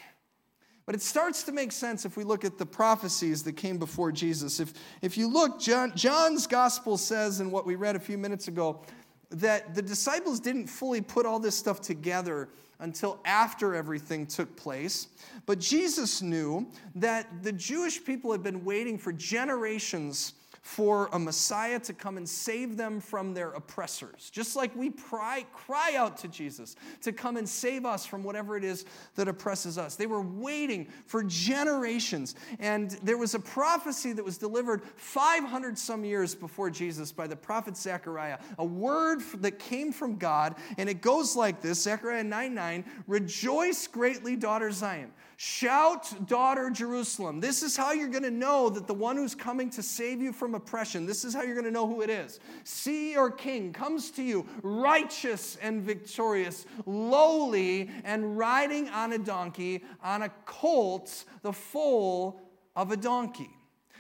But 0.92 1.00
it 1.00 1.04
starts 1.04 1.44
to 1.44 1.54
make 1.54 1.72
sense 1.72 2.04
if 2.04 2.18
we 2.18 2.26
look 2.26 2.44
at 2.44 2.58
the 2.58 2.66
prophecies 2.66 3.44
that 3.44 3.54
came 3.54 3.78
before 3.78 4.12
Jesus. 4.12 4.60
If, 4.60 4.74
if 5.02 5.18
you 5.18 5.30
look, 5.30 5.58
John, 5.58 5.94
John's 5.96 6.48
gospel 6.48 6.98
says, 6.98 7.40
in 7.40 7.50
what 7.50 7.66
we 7.66 7.76
read 7.76 7.96
a 7.96 8.00
few 8.02 8.18
minutes 8.18 8.50
ago, 8.50 8.82
that 9.30 9.74
the 9.74 9.82
disciples 9.82 10.42
didn't 10.42 10.68
fully 10.68 11.00
put 11.00 11.26
all 11.26 11.40
this 11.40 11.56
stuff 11.56 11.80
together 11.80 12.50
until 12.80 13.22
after 13.24 13.74
everything 13.74 14.28
took 14.28 14.54
place. 14.58 15.08
But 15.46 15.60
Jesus 15.60 16.22
knew 16.22 16.68
that 16.96 17.42
the 17.42 17.54
Jewish 17.54 18.04
people 18.04 18.34
had 18.34 18.44
been 18.44 18.66
waiting 18.66 18.98
for 18.98 19.14
generations 19.14 20.34
for 20.62 21.10
a 21.12 21.18
Messiah 21.20 21.80
to 21.80 21.94
come 21.94 22.18
and 22.18 22.30
save 22.30 22.78
them 22.78 23.00
from 23.00 23.34
their 23.34 23.50
oppressors. 23.50 24.30
Just 24.30 24.56
like 24.56 24.76
we 24.76 24.92
cry, 24.92 25.44
cry 25.54 25.96
out 25.96 26.18
to 26.18 26.28
Jesus 26.28 26.76
to 27.02 27.12
come 27.12 27.36
and 27.36 27.50
save 27.50 27.84
us 27.84 28.06
from 28.06 28.24
whatever 28.24 28.56
it 28.56 28.64
is 28.64 28.86
that 29.16 29.28
oppresses 29.28 29.80
us. 29.80 29.96
They 29.96 30.06
were 30.06 30.22
waiting 30.22 30.88
for 31.08 31.24
generations. 31.24 32.36
And 32.60 32.92
there 33.04 33.18
was 33.18 33.34
a 33.34 33.40
prophecy 33.40 34.14
that 34.14 34.24
was 34.24 34.38
delivered 34.38 34.84
500 34.98 35.78
some 35.78 36.06
years 36.06 36.36
before 36.36 36.70
Jesus 36.70 37.12
by 37.12 37.26
the 37.26 37.36
prophet 37.36 37.76
Zechariah, 37.76 38.38
a 38.60 38.66
word 38.66 39.22
that 39.40 39.58
came 39.58 39.92
from 39.92 40.18
God. 40.18 40.56
And 40.78 40.88
it 40.88 41.02
goes 41.02 41.36
like 41.36 41.62
this 41.62 41.82
Zechariah 41.82 42.24
9 42.24 42.54
9, 42.54 42.86
rejoice 43.08 43.88
greatly, 43.88 44.36
daughter 44.36 44.72
Zion. 44.72 45.12
Shout, 45.44 46.28
daughter 46.28 46.70
Jerusalem. 46.70 47.40
This 47.40 47.64
is 47.64 47.76
how 47.76 47.94
you're 47.94 48.10
going 48.10 48.22
to 48.22 48.30
know 48.30 48.70
that 48.70 48.86
the 48.86 48.94
one 48.94 49.18
who's 49.18 49.34
coming 49.34 49.72
to 49.72 49.82
save 49.82 50.22
you 50.22 50.34
from 50.34 50.54
oppression, 50.54 51.08
this 51.08 51.26
is 51.26 51.34
how 51.34 51.42
you're 51.42 51.56
going 51.56 51.66
to 51.66 51.72
know 51.72 51.88
who 51.88 52.02
it 52.02 52.12
is. 52.12 52.40
See, 52.64 53.14
your 53.14 53.32
king 53.32 53.74
comes 53.74 54.12
to 54.12 54.22
you, 54.22 54.46
righteous 54.62 55.58
and 55.60 55.82
victorious, 55.82 56.68
lowly 56.86 57.90
and 58.04 58.38
riding 58.38 58.88
on 58.90 59.14
a 59.14 59.18
donkey, 59.18 59.84
on 60.04 60.22
a 60.22 60.30
colt, 60.46 61.26
the 61.42 61.54
foal 61.54 62.40
of 62.76 62.92
a 62.92 62.96
donkey. 62.98 63.50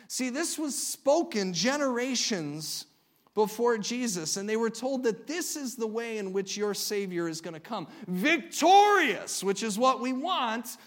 See, 0.07 0.29
this 0.29 0.59
was 0.59 0.77
spoken 0.77 1.53
generations 1.53 2.85
before 3.33 3.79
Jesus, 3.79 4.37
and 4.37 4.47
they 4.47 4.57
were 4.57 4.69
told 4.69 5.01
that 5.05 5.25
this 5.25 5.55
is 5.55 5.75
the 5.75 5.87
way 5.87 6.19
in 6.19 6.33
which 6.33 6.55
your 6.55 6.75
Savior 6.75 7.27
is 7.27 7.41
going 7.41 7.55
to 7.55 7.59
come. 7.59 7.87
Victorious, 8.07 9.43
which 9.43 9.63
is 9.63 9.79
what 9.79 10.01
we 10.01 10.13
want 10.13 10.77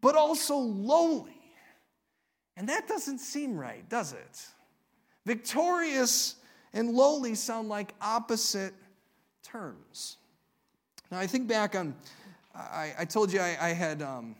but 0.00 0.16
also 0.16 0.56
lowly. 0.56 1.32
And 2.56 2.68
that 2.68 2.88
doesn't 2.88 3.18
seem 3.18 3.56
right, 3.56 3.86
does 3.88 4.12
it? 4.12 4.46
Victorious 5.24 6.36
and 6.72 6.90
lowly 6.90 7.34
sound 7.34 7.68
like 7.68 7.94
opposite 8.00 8.74
terms. 9.42 10.16
Now, 11.10 11.18
I 11.18 11.26
think 11.26 11.48
back 11.48 11.74
on, 11.74 11.94
I, 12.54 12.94
I 12.98 13.04
told 13.04 13.32
you 13.32 13.40
I, 13.40 13.56
I 13.60 13.68
had 13.68 14.02
um, 14.02 14.36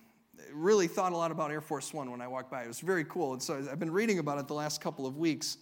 really 0.52 0.86
thought 0.86 1.12
a 1.12 1.16
lot 1.16 1.30
about 1.30 1.50
Air 1.50 1.60
Force 1.60 1.92
One 1.92 2.10
when 2.10 2.20
I 2.20 2.28
walked 2.28 2.50
by. 2.50 2.64
It 2.64 2.68
was 2.68 2.80
very 2.80 3.04
cool. 3.04 3.34
And 3.34 3.42
so 3.42 3.54
I've 3.70 3.78
been 3.78 3.92
reading 3.92 4.18
about 4.18 4.38
it 4.38 4.48
the 4.48 4.54
last 4.54 4.80
couple 4.80 5.06
of 5.06 5.16
weeks. 5.16 5.58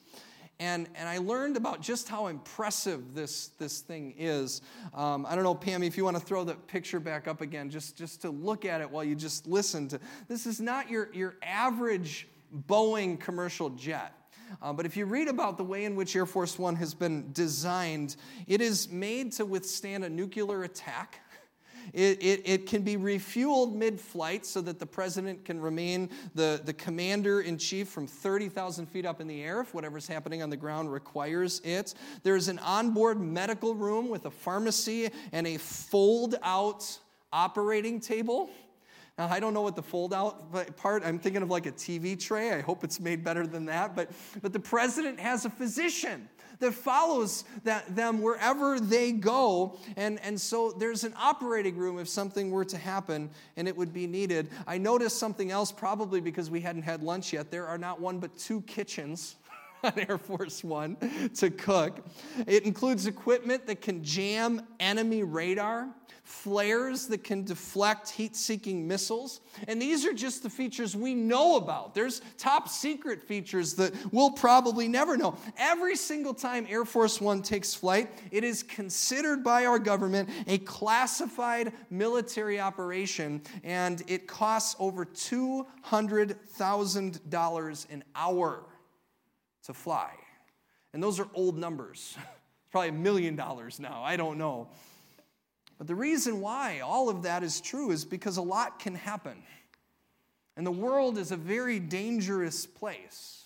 And, 0.60 0.88
and 0.94 1.08
I 1.08 1.18
learned 1.18 1.56
about 1.56 1.80
just 1.80 2.08
how 2.08 2.28
impressive 2.28 3.14
this, 3.14 3.48
this 3.58 3.80
thing 3.80 4.14
is. 4.16 4.62
Um, 4.94 5.26
I 5.26 5.34
don't 5.34 5.42
know, 5.42 5.54
Pammy, 5.54 5.86
if 5.86 5.96
you 5.96 6.04
want 6.04 6.16
to 6.16 6.22
throw 6.22 6.44
the 6.44 6.54
picture 6.54 7.00
back 7.00 7.26
up 7.26 7.40
again, 7.40 7.70
just, 7.70 7.96
just 7.96 8.22
to 8.22 8.30
look 8.30 8.64
at 8.64 8.80
it 8.80 8.88
while 8.88 9.02
you 9.02 9.16
just 9.16 9.48
listen 9.48 9.88
to. 9.88 10.00
This 10.28 10.46
is 10.46 10.60
not 10.60 10.88
your, 10.88 11.12
your 11.12 11.34
average 11.42 12.28
Boeing 12.68 13.18
commercial 13.18 13.70
jet. 13.70 14.12
Uh, 14.62 14.72
but 14.72 14.86
if 14.86 14.96
you 14.96 15.06
read 15.06 15.26
about 15.26 15.56
the 15.56 15.64
way 15.64 15.84
in 15.84 15.96
which 15.96 16.14
Air 16.14 16.26
Force 16.26 16.58
One 16.58 16.76
has 16.76 16.94
been 16.94 17.32
designed, 17.32 18.14
it 18.46 18.60
is 18.60 18.88
made 18.88 19.32
to 19.32 19.44
withstand 19.44 20.04
a 20.04 20.08
nuclear 20.08 20.62
attack. 20.62 21.20
It, 21.92 22.22
it, 22.22 22.42
it 22.44 22.66
can 22.66 22.82
be 22.82 22.96
refueled 22.96 23.74
mid 23.74 24.00
flight 24.00 24.46
so 24.46 24.60
that 24.62 24.78
the 24.78 24.86
president 24.86 25.44
can 25.44 25.60
remain 25.60 26.10
the, 26.34 26.60
the 26.64 26.72
commander 26.72 27.40
in 27.40 27.58
chief 27.58 27.88
from 27.88 28.06
30,000 28.06 28.86
feet 28.86 29.06
up 29.06 29.20
in 29.20 29.26
the 29.26 29.42
air 29.42 29.60
if 29.60 29.74
whatever's 29.74 30.06
happening 30.06 30.42
on 30.42 30.50
the 30.50 30.56
ground 30.56 30.92
requires 30.92 31.60
it. 31.64 31.94
There's 32.22 32.48
an 32.48 32.58
onboard 32.60 33.20
medical 33.20 33.74
room 33.74 34.08
with 34.08 34.26
a 34.26 34.30
pharmacy 34.30 35.10
and 35.32 35.46
a 35.46 35.58
fold 35.58 36.36
out 36.42 36.98
operating 37.32 38.00
table. 38.00 38.50
Now, 39.16 39.28
I 39.28 39.38
don't 39.38 39.54
know 39.54 39.62
what 39.62 39.76
the 39.76 39.82
fold 39.82 40.12
out 40.12 40.76
part, 40.76 41.04
I'm 41.04 41.20
thinking 41.20 41.42
of 41.42 41.50
like 41.50 41.66
a 41.66 41.72
TV 41.72 42.18
tray. 42.18 42.52
I 42.52 42.60
hope 42.60 42.82
it's 42.82 42.98
made 42.98 43.22
better 43.22 43.46
than 43.46 43.66
that. 43.66 43.94
But, 43.94 44.10
but 44.42 44.52
the 44.52 44.58
president 44.58 45.20
has 45.20 45.44
a 45.44 45.50
physician 45.50 46.28
that 46.60 46.72
follows 46.72 47.44
that, 47.64 47.94
them 47.94 48.20
wherever 48.20 48.78
they 48.80 49.12
go. 49.12 49.78
And, 49.96 50.20
and 50.22 50.40
so 50.40 50.72
there's 50.72 51.04
an 51.04 51.14
operating 51.16 51.76
room 51.76 51.98
if 51.98 52.08
something 52.08 52.50
were 52.50 52.64
to 52.66 52.78
happen 52.78 53.30
and 53.56 53.68
it 53.68 53.76
would 53.76 53.92
be 53.92 54.06
needed. 54.06 54.50
I 54.66 54.78
noticed 54.78 55.18
something 55.18 55.50
else, 55.50 55.72
probably 55.72 56.20
because 56.20 56.50
we 56.50 56.60
hadn't 56.60 56.82
had 56.82 57.02
lunch 57.02 57.32
yet. 57.32 57.50
There 57.50 57.66
are 57.66 57.78
not 57.78 58.00
one 58.00 58.18
but 58.18 58.36
two 58.38 58.62
kitchens 58.62 59.36
on 59.84 59.92
Air 59.98 60.18
Force 60.18 60.64
One 60.64 60.96
to 61.36 61.50
cook. 61.50 62.04
It 62.46 62.64
includes 62.64 63.06
equipment 63.06 63.66
that 63.66 63.80
can 63.80 64.02
jam 64.02 64.62
enemy 64.80 65.22
radar 65.22 65.88
flares 66.24 67.06
that 67.08 67.22
can 67.22 67.44
deflect 67.44 68.08
heat 68.08 68.34
seeking 68.34 68.88
missiles. 68.88 69.42
And 69.68 69.80
these 69.80 70.04
are 70.06 70.12
just 70.14 70.42
the 70.42 70.50
features 70.50 70.96
we 70.96 71.14
know 71.14 71.56
about. 71.56 71.94
There's 71.94 72.22
top 72.38 72.68
secret 72.68 73.22
features 73.22 73.74
that 73.74 73.92
we'll 74.10 74.30
probably 74.30 74.88
never 74.88 75.18
know. 75.18 75.36
Every 75.58 75.96
single 75.96 76.32
time 76.32 76.66
Air 76.68 76.86
Force 76.86 77.20
One 77.20 77.42
takes 77.42 77.74
flight, 77.74 78.10
it 78.30 78.42
is 78.42 78.62
considered 78.62 79.44
by 79.44 79.66
our 79.66 79.78
government 79.78 80.30
a 80.46 80.56
classified 80.58 81.74
military 81.90 82.58
operation, 82.58 83.42
and 83.62 84.02
it 84.06 84.26
costs 84.26 84.74
over 84.78 85.04
$200,000 85.04 87.90
an 87.90 88.04
hour 88.16 88.64
to 89.64 89.74
fly. 89.74 90.12
And 90.94 91.02
those 91.02 91.20
are 91.20 91.28
old 91.34 91.58
numbers. 91.58 92.16
It's 92.16 92.26
Probably 92.70 92.88
a 92.88 92.92
million 92.92 93.36
dollars 93.36 93.78
now. 93.78 94.02
I 94.02 94.16
don't 94.16 94.38
know. 94.38 94.68
But 95.78 95.86
the 95.86 95.94
reason 95.94 96.40
why 96.40 96.80
all 96.80 97.08
of 97.08 97.22
that 97.22 97.42
is 97.42 97.60
true 97.60 97.90
is 97.90 98.04
because 98.04 98.36
a 98.36 98.42
lot 98.42 98.78
can 98.78 98.94
happen. 98.94 99.42
And 100.56 100.66
the 100.66 100.72
world 100.72 101.18
is 101.18 101.32
a 101.32 101.36
very 101.36 101.80
dangerous 101.80 102.64
place. 102.64 103.44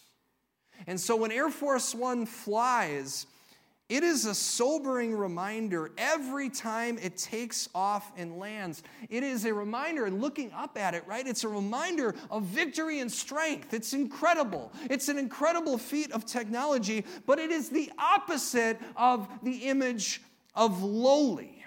And 0.86 1.00
so 1.00 1.16
when 1.16 1.32
Air 1.32 1.50
Force 1.50 1.94
One 1.94 2.26
flies, 2.26 3.26
it 3.88 4.04
is 4.04 4.26
a 4.26 4.34
sobering 4.34 5.16
reminder 5.16 5.90
every 5.96 6.50
time 6.50 6.98
it 7.00 7.16
takes 7.16 7.70
off 7.74 8.12
and 8.18 8.38
lands. 8.38 8.82
It 9.08 9.22
is 9.22 9.46
a 9.46 9.54
reminder, 9.54 10.04
and 10.04 10.20
looking 10.20 10.52
up 10.52 10.76
at 10.76 10.92
it, 10.92 11.04
right? 11.06 11.26
It's 11.26 11.42
a 11.42 11.48
reminder 11.48 12.14
of 12.30 12.42
victory 12.42 13.00
and 13.00 13.10
strength. 13.10 13.72
It's 13.72 13.94
incredible. 13.94 14.70
It's 14.90 15.08
an 15.08 15.16
incredible 15.16 15.78
feat 15.78 16.12
of 16.12 16.26
technology, 16.26 17.06
but 17.24 17.38
it 17.38 17.50
is 17.50 17.70
the 17.70 17.90
opposite 17.98 18.78
of 18.94 19.26
the 19.42 19.68
image 19.68 20.20
of 20.54 20.82
lowly. 20.82 21.57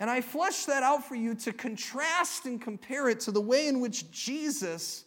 And 0.00 0.10
I 0.10 0.22
flesh 0.22 0.64
that 0.64 0.82
out 0.82 1.06
for 1.06 1.14
you 1.14 1.34
to 1.36 1.52
contrast 1.52 2.46
and 2.46 2.60
compare 2.60 3.08
it 3.10 3.20
to 3.20 3.30
the 3.30 3.40
way 3.40 3.68
in 3.68 3.80
which 3.80 4.10
Jesus 4.10 5.04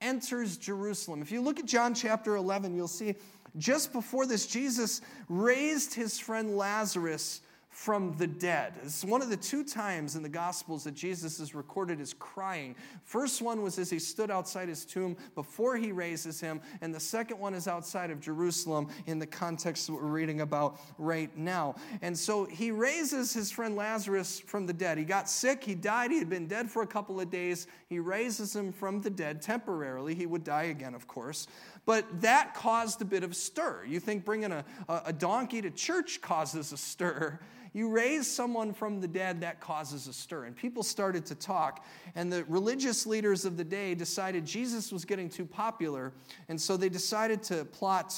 enters 0.00 0.56
Jerusalem. 0.56 1.20
If 1.20 1.32
you 1.32 1.42
look 1.42 1.58
at 1.58 1.66
John 1.66 1.92
chapter 1.92 2.36
11, 2.36 2.74
you'll 2.74 2.86
see 2.86 3.16
just 3.56 3.92
before 3.92 4.26
this, 4.26 4.46
Jesus 4.46 5.00
raised 5.28 5.92
his 5.92 6.20
friend 6.20 6.56
Lazarus 6.56 7.40
from 7.78 8.12
the 8.18 8.26
dead. 8.26 8.74
It's 8.82 9.04
one 9.04 9.22
of 9.22 9.30
the 9.30 9.36
two 9.36 9.62
times 9.62 10.16
in 10.16 10.24
the 10.24 10.28
Gospels 10.28 10.82
that 10.82 10.94
Jesus 10.94 11.38
is 11.38 11.54
recorded 11.54 12.00
as 12.00 12.12
crying. 12.12 12.74
First 13.04 13.40
one 13.40 13.62
was 13.62 13.78
as 13.78 13.88
he 13.88 14.00
stood 14.00 14.32
outside 14.32 14.68
his 14.68 14.84
tomb 14.84 15.16
before 15.36 15.76
he 15.76 15.92
raises 15.92 16.40
him, 16.40 16.60
and 16.80 16.92
the 16.92 16.98
second 16.98 17.38
one 17.38 17.54
is 17.54 17.68
outside 17.68 18.10
of 18.10 18.18
Jerusalem 18.18 18.88
in 19.06 19.20
the 19.20 19.28
context 19.28 19.86
that 19.86 19.92
we're 19.92 20.02
reading 20.02 20.40
about 20.40 20.80
right 20.98 21.34
now. 21.38 21.76
And 22.02 22.18
so 22.18 22.46
he 22.46 22.72
raises 22.72 23.32
his 23.32 23.52
friend 23.52 23.76
Lazarus 23.76 24.40
from 24.40 24.66
the 24.66 24.72
dead. 24.72 24.98
He 24.98 25.04
got 25.04 25.30
sick, 25.30 25.62
he 25.62 25.76
died, 25.76 26.10
he 26.10 26.18
had 26.18 26.28
been 26.28 26.48
dead 26.48 26.68
for 26.68 26.82
a 26.82 26.86
couple 26.86 27.20
of 27.20 27.30
days. 27.30 27.68
He 27.88 28.00
raises 28.00 28.56
him 28.56 28.72
from 28.72 29.02
the 29.02 29.10
dead 29.10 29.40
temporarily. 29.40 30.16
He 30.16 30.26
would 30.26 30.42
die 30.42 30.64
again, 30.64 30.96
of 30.96 31.06
course. 31.06 31.46
But 31.86 32.22
that 32.22 32.54
caused 32.54 33.00
a 33.02 33.04
bit 33.04 33.22
of 33.22 33.36
stir. 33.36 33.84
You 33.86 34.00
think 34.00 34.24
bringing 34.24 34.50
a, 34.50 34.64
a 34.88 35.12
donkey 35.12 35.62
to 35.62 35.70
church 35.70 36.20
causes 36.20 36.72
a 36.72 36.76
stir 36.76 37.38
you 37.72 37.88
raise 37.88 38.26
someone 38.26 38.72
from 38.72 39.00
the 39.00 39.08
dead, 39.08 39.40
that 39.40 39.60
causes 39.60 40.06
a 40.06 40.12
stir. 40.12 40.44
And 40.44 40.56
people 40.56 40.82
started 40.82 41.26
to 41.26 41.34
talk. 41.34 41.84
And 42.14 42.32
the 42.32 42.44
religious 42.44 43.06
leaders 43.06 43.44
of 43.44 43.56
the 43.56 43.64
day 43.64 43.94
decided 43.94 44.44
Jesus 44.44 44.92
was 44.92 45.04
getting 45.04 45.28
too 45.28 45.46
popular. 45.46 46.12
And 46.48 46.60
so 46.60 46.76
they 46.76 46.88
decided 46.88 47.42
to 47.44 47.64
plot 47.64 48.14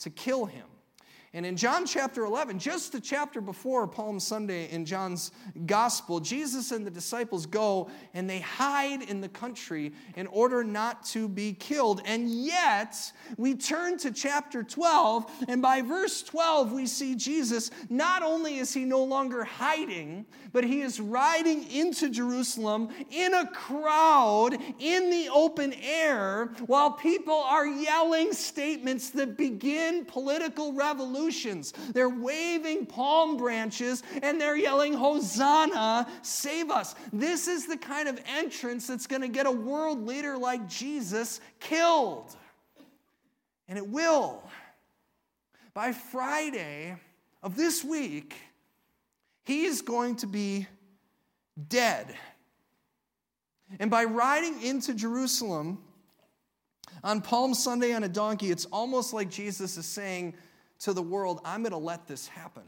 to 0.00 0.10
kill 0.10 0.46
him. 0.46 0.66
And 1.34 1.44
in 1.44 1.56
John 1.56 1.84
chapter 1.84 2.24
11, 2.26 2.60
just 2.60 2.92
the 2.92 3.00
chapter 3.00 3.40
before 3.40 3.88
Palm 3.88 4.20
Sunday 4.20 4.70
in 4.70 4.84
John's 4.84 5.32
gospel, 5.66 6.20
Jesus 6.20 6.70
and 6.70 6.86
the 6.86 6.92
disciples 6.92 7.44
go 7.44 7.90
and 8.14 8.30
they 8.30 8.38
hide 8.38 9.02
in 9.02 9.20
the 9.20 9.28
country 9.28 9.92
in 10.14 10.28
order 10.28 10.62
not 10.62 11.04
to 11.06 11.28
be 11.28 11.52
killed. 11.52 12.02
And 12.04 12.30
yet, 12.30 13.12
we 13.36 13.56
turn 13.56 13.98
to 13.98 14.12
chapter 14.12 14.62
12, 14.62 15.28
and 15.48 15.60
by 15.60 15.82
verse 15.82 16.22
12, 16.22 16.70
we 16.70 16.86
see 16.86 17.16
Jesus 17.16 17.72
not 17.90 18.22
only 18.22 18.58
is 18.58 18.72
he 18.72 18.84
no 18.84 19.02
longer 19.02 19.42
hiding, 19.42 20.26
but 20.52 20.62
he 20.62 20.82
is 20.82 21.00
riding 21.00 21.68
into 21.68 22.10
Jerusalem 22.10 22.90
in 23.10 23.34
a 23.34 23.48
crowd 23.48 24.56
in 24.78 25.10
the 25.10 25.30
open 25.34 25.72
air 25.82 26.52
while 26.66 26.92
people 26.92 27.34
are 27.34 27.66
yelling 27.66 28.32
statements 28.32 29.10
that 29.10 29.36
begin 29.36 30.04
political 30.04 30.72
revolution 30.72 31.23
revolutions. 31.24 31.72
They're 31.92 32.08
waving 32.08 32.86
palm 32.86 33.36
branches 33.36 34.02
and 34.22 34.40
they're 34.40 34.56
yelling, 34.56 34.94
Hosanna, 34.94 36.08
save 36.22 36.70
us. 36.70 36.94
This 37.12 37.48
is 37.48 37.66
the 37.66 37.76
kind 37.76 38.08
of 38.08 38.20
entrance 38.26 38.86
that's 38.86 39.06
going 39.06 39.22
to 39.22 39.28
get 39.28 39.46
a 39.46 39.50
world 39.50 40.06
leader 40.06 40.36
like 40.36 40.68
Jesus 40.68 41.40
killed. 41.60 42.34
And 43.68 43.78
it 43.78 43.86
will. 43.86 44.42
By 45.72 45.92
Friday 45.92 46.96
of 47.42 47.56
this 47.56 47.82
week, 47.82 48.34
he's 49.44 49.82
going 49.82 50.16
to 50.16 50.26
be 50.26 50.66
dead. 51.68 52.14
And 53.80 53.90
by 53.90 54.04
riding 54.04 54.62
into 54.62 54.94
Jerusalem 54.94 55.78
on 57.02 57.22
Palm 57.22 57.54
Sunday 57.54 57.92
on 57.92 58.04
a 58.04 58.08
donkey, 58.08 58.50
it's 58.50 58.66
almost 58.66 59.12
like 59.12 59.30
Jesus 59.30 59.76
is 59.76 59.86
saying, 59.86 60.34
to 60.84 60.92
the 60.92 61.02
world, 61.02 61.40
I'm 61.44 61.62
going 61.62 61.72
to 61.72 61.78
let 61.78 62.06
this 62.06 62.28
happen. 62.28 62.62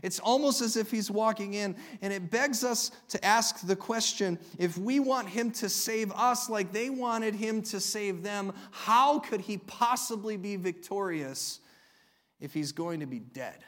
It's 0.00 0.20
almost 0.20 0.60
as 0.60 0.76
if 0.76 0.92
he's 0.92 1.10
walking 1.10 1.54
in, 1.54 1.74
and 2.02 2.12
it 2.12 2.30
begs 2.30 2.62
us 2.62 2.92
to 3.08 3.24
ask 3.24 3.66
the 3.66 3.74
question 3.74 4.38
if 4.56 4.78
we 4.78 5.00
want 5.00 5.28
him 5.28 5.50
to 5.52 5.68
save 5.68 6.12
us 6.12 6.48
like 6.48 6.72
they 6.72 6.88
wanted 6.88 7.34
him 7.34 7.62
to 7.62 7.80
save 7.80 8.22
them, 8.22 8.52
how 8.70 9.18
could 9.18 9.40
he 9.40 9.58
possibly 9.58 10.36
be 10.36 10.54
victorious 10.54 11.58
if 12.38 12.54
he's 12.54 12.70
going 12.70 13.00
to 13.00 13.06
be 13.06 13.18
dead? 13.18 13.58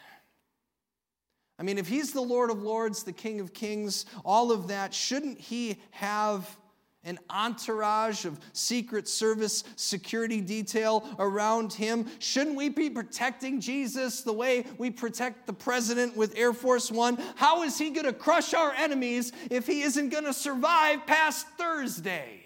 I 1.59 1.65
mean, 1.65 1.79
if 1.79 1.89
he's 1.89 2.13
the 2.13 2.21
Lord 2.21 2.51
of 2.51 2.63
Lords, 2.63 3.03
the 3.03 3.13
King 3.13 3.41
of 3.41 3.53
Kings, 3.53 4.07
all 4.25 4.53
of 4.53 4.69
that, 4.69 4.95
shouldn't 4.95 5.41
he 5.41 5.83
have 5.91 6.57
an 7.05 7.19
entourage 7.31 8.25
of 8.27 8.39
Secret 8.53 9.09
Service 9.09 9.65
security 9.77 10.41
detail 10.41 11.09
around 11.19 11.73
him. 11.73 12.07
Shouldn't 12.19 12.57
we 12.57 12.69
be 12.69 12.91
protecting 12.91 13.61
Jesus 13.61 14.21
the 14.21 14.33
way 14.33 14.65
we 14.77 14.91
protect 14.91 15.47
the 15.47 15.53
president 15.53 16.17
with 16.17 16.37
Air 16.37 16.53
Force 16.53 16.91
One? 16.91 17.19
How 17.37 17.63
is 17.63 17.79
he 17.79 17.91
going 17.91 18.07
to 18.07 18.13
crush 18.13 18.53
our 18.53 18.73
enemies 18.73 19.33
if 19.51 19.67
he 19.67 19.83
isn't 19.83 20.11
going 20.11 20.25
to 20.25 20.35
survive 20.35 21.07
past 21.07 21.47
Thursday? 21.57 22.45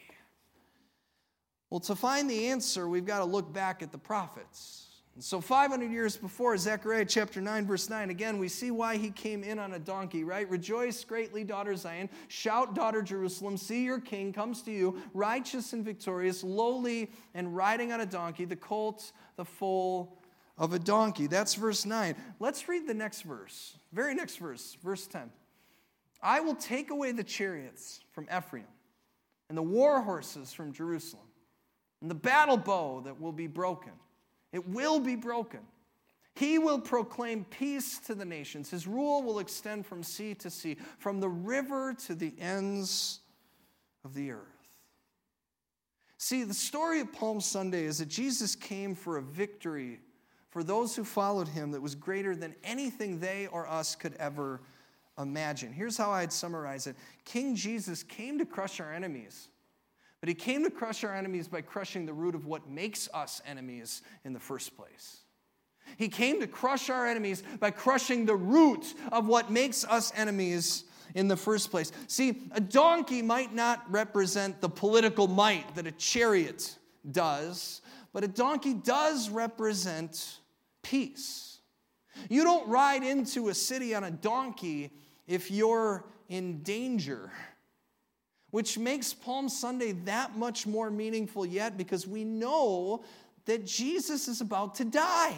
Well, 1.71 1.81
to 1.81 1.97
find 1.97 2.31
the 2.31 2.47
answer, 2.49 2.89
we've 2.89 3.07
got 3.07 3.19
to 3.19 3.25
look 3.25 3.53
back 3.53 3.83
at 3.83 3.91
the 3.91 3.99
prophets. 3.99 4.84
And 5.15 5.23
so, 5.23 5.41
500 5.41 5.93
years 5.93 6.17
before, 6.17 6.57
Zechariah 6.57 7.05
chapter 7.05 7.41
9, 7.41 7.67
verse 7.67 7.89
9, 7.89 8.11
again, 8.11 8.39
we 8.39 8.49
see 8.49 8.73
why 8.73 8.97
he 8.97 9.11
came 9.11 9.45
in 9.45 9.61
on 9.61 9.75
a 9.75 9.79
donkey, 9.79 10.25
right? 10.25 10.49
Rejoice 10.51 11.05
greatly, 11.05 11.45
daughter 11.45 11.77
Zion. 11.77 12.11
Shout, 12.27 12.75
daughter 12.75 13.01
Jerusalem. 13.01 13.57
See, 13.57 13.85
your 13.85 14.01
king 14.01 14.33
comes 14.33 14.61
to 14.63 14.73
you, 14.73 15.01
righteous 15.15 15.73
and 15.73 15.85
victorious, 15.85 16.43
lowly 16.43 17.13
and 17.33 17.55
riding 17.55 17.93
on 17.93 18.01
a 18.01 18.07
donkey, 18.07 18.45
the 18.45 18.57
colt, 18.57 19.13
the 19.37 19.45
foal 19.45 20.19
of 20.59 20.73
a 20.73 20.81
donkey. 20.81 21.29
That's 21.29 21.55
verse 21.55 21.87
9. 21.87 22.17
Let's 22.41 22.69
read 22.69 22.89
the 22.89 22.95
next 22.95 23.23
verse. 23.23 23.77
Very 23.93 24.17
next 24.17 24.39
verse, 24.39 24.77
verse 24.83 25.07
10. 25.07 25.31
I 26.21 26.41
will 26.41 26.57
take 26.57 26.91
away 26.91 27.13
the 27.13 27.25
chariots 27.25 28.01
from 28.11 28.27
Ephraim 28.37 28.65
and 29.49 29.57
the 29.57 29.63
war 29.63 30.01
horses 30.03 30.53
from 30.53 30.73
Jerusalem, 30.73 31.27
and 32.01 32.11
the 32.11 32.17
battle 32.17 32.57
bow 32.57 33.03
that 33.05 33.21
will 33.21 33.33
be 33.33 33.47
broken 33.47 33.93
it 34.55 34.69
will 34.69 35.01
be 35.01 35.17
broken. 35.17 35.59
He 36.37 36.59
will 36.59 36.79
proclaim 36.79 37.45
peace 37.45 37.99
to 38.07 38.15
the 38.15 38.25
nations. 38.25 38.71
His 38.71 38.87
rule 38.87 39.23
will 39.23 39.41
extend 39.41 39.85
from 39.85 40.05
sea 40.05 40.35
to 40.37 40.49
sea, 40.49 40.77
from 40.99 41.19
the 41.19 41.29
river 41.29 41.93
to 42.07 42.15
the 42.15 42.33
ends 42.39 43.21
of 44.05 44.15
the 44.15 44.31
earth. 44.31 44.41
See, 46.19 46.45
the 46.45 46.55
story 46.55 47.01
of 47.01 47.13
Palm 47.13 47.41
Sunday 47.41 47.85
is 47.85 47.99
that 47.99 48.09
Jesus 48.09 48.55
came 48.55 48.95
for 48.95 49.17
a 49.17 49.23
victory 49.23 50.01
for 50.51 50.63
those 50.63 50.95
who 50.95 51.03
followed 51.03 51.49
him 51.49 51.73
that 51.73 51.83
was 51.83 51.97
greater 51.97 52.37
than 52.37 52.55
anything 52.63 53.19
they 53.19 53.49
or 53.49 53.69
us 53.69 53.97
could 53.97 54.15
ever 54.21 54.61
imagine. 55.19 55.73
Here's 55.73 55.97
how 55.97 56.13
I'd 56.13 56.33
summarize 56.33 56.87
it 56.87 56.95
King 57.25 57.57
Jesus 57.57 58.05
came 58.05 58.39
to 58.39 58.47
crush 58.47 58.79
our 58.79 58.93
enemies. 58.93 59.49
But 60.25 60.31
he 60.31 60.35
came 60.35 60.65
to 60.65 60.71
crush 60.71 61.05
our 61.05 61.15
enemies 61.15 61.49
by 61.49 61.61
crushing 61.61 62.07
the 62.07 62.15
root 62.15 62.35
of 62.35 62.47
what 62.47 62.67
makes 62.67 63.11
us 63.13 63.43
enemies 63.45 64.01
in 64.25 64.33
the 64.33 64.41
first 64.41 64.75
place. 64.75 65.19
He 65.99 66.09
came 66.09 66.41
to 66.41 66.47
crush 66.47 66.89
our 66.89 67.07
enemies 67.07 67.43
by 67.61 67.73
crushing 67.73 68.25
the 68.25 68.35
root 68.35 68.95
of 69.13 69.27
what 69.27 69.51
makes 69.51 69.85
us 69.85 70.15
enemies 70.17 70.85
in 71.15 71.29
the 71.29 71.37
first 71.37 71.71
place. 71.71 71.93
See, 72.07 72.41
a 72.53 72.61
donkey 72.63 73.21
might 73.21 73.55
not 73.55 73.85
represent 73.91 74.63
the 74.63 74.69
political 74.71 75.29
might 75.29 75.75
that 75.75 75.87
a 75.87 75.93
chariot 75.93 76.75
does, 77.13 77.83
but 78.15 78.25
a 78.25 78.29
donkey 78.29 78.73
does 78.73 79.29
represent 79.29 80.39
peace. 80.83 81.59
You 82.31 82.45
don't 82.45 82.67
ride 82.67 83.03
into 83.03 83.51
a 83.51 83.55
city 83.55 83.95
on 83.95 84.05
a 84.05 84.11
donkey 84.11 84.91
if 85.27 85.51
you're 85.51 86.07
in 86.31 86.63
danger 86.63 87.31
which 88.55 88.79
makes 88.79 89.13
Palm 89.13 89.49
Sunday 89.49 89.91
that 90.05 90.39
much 90.39 90.65
more 90.65 90.89
meaningful 90.89 91.45
yet 91.45 91.77
because 91.77 92.07
we 92.07 92.23
know 92.23 93.03
that 93.47 93.67
Jesus 93.67 94.29
is 94.29 94.41
about 94.41 94.77
to 94.77 94.85
die. 94.85 95.37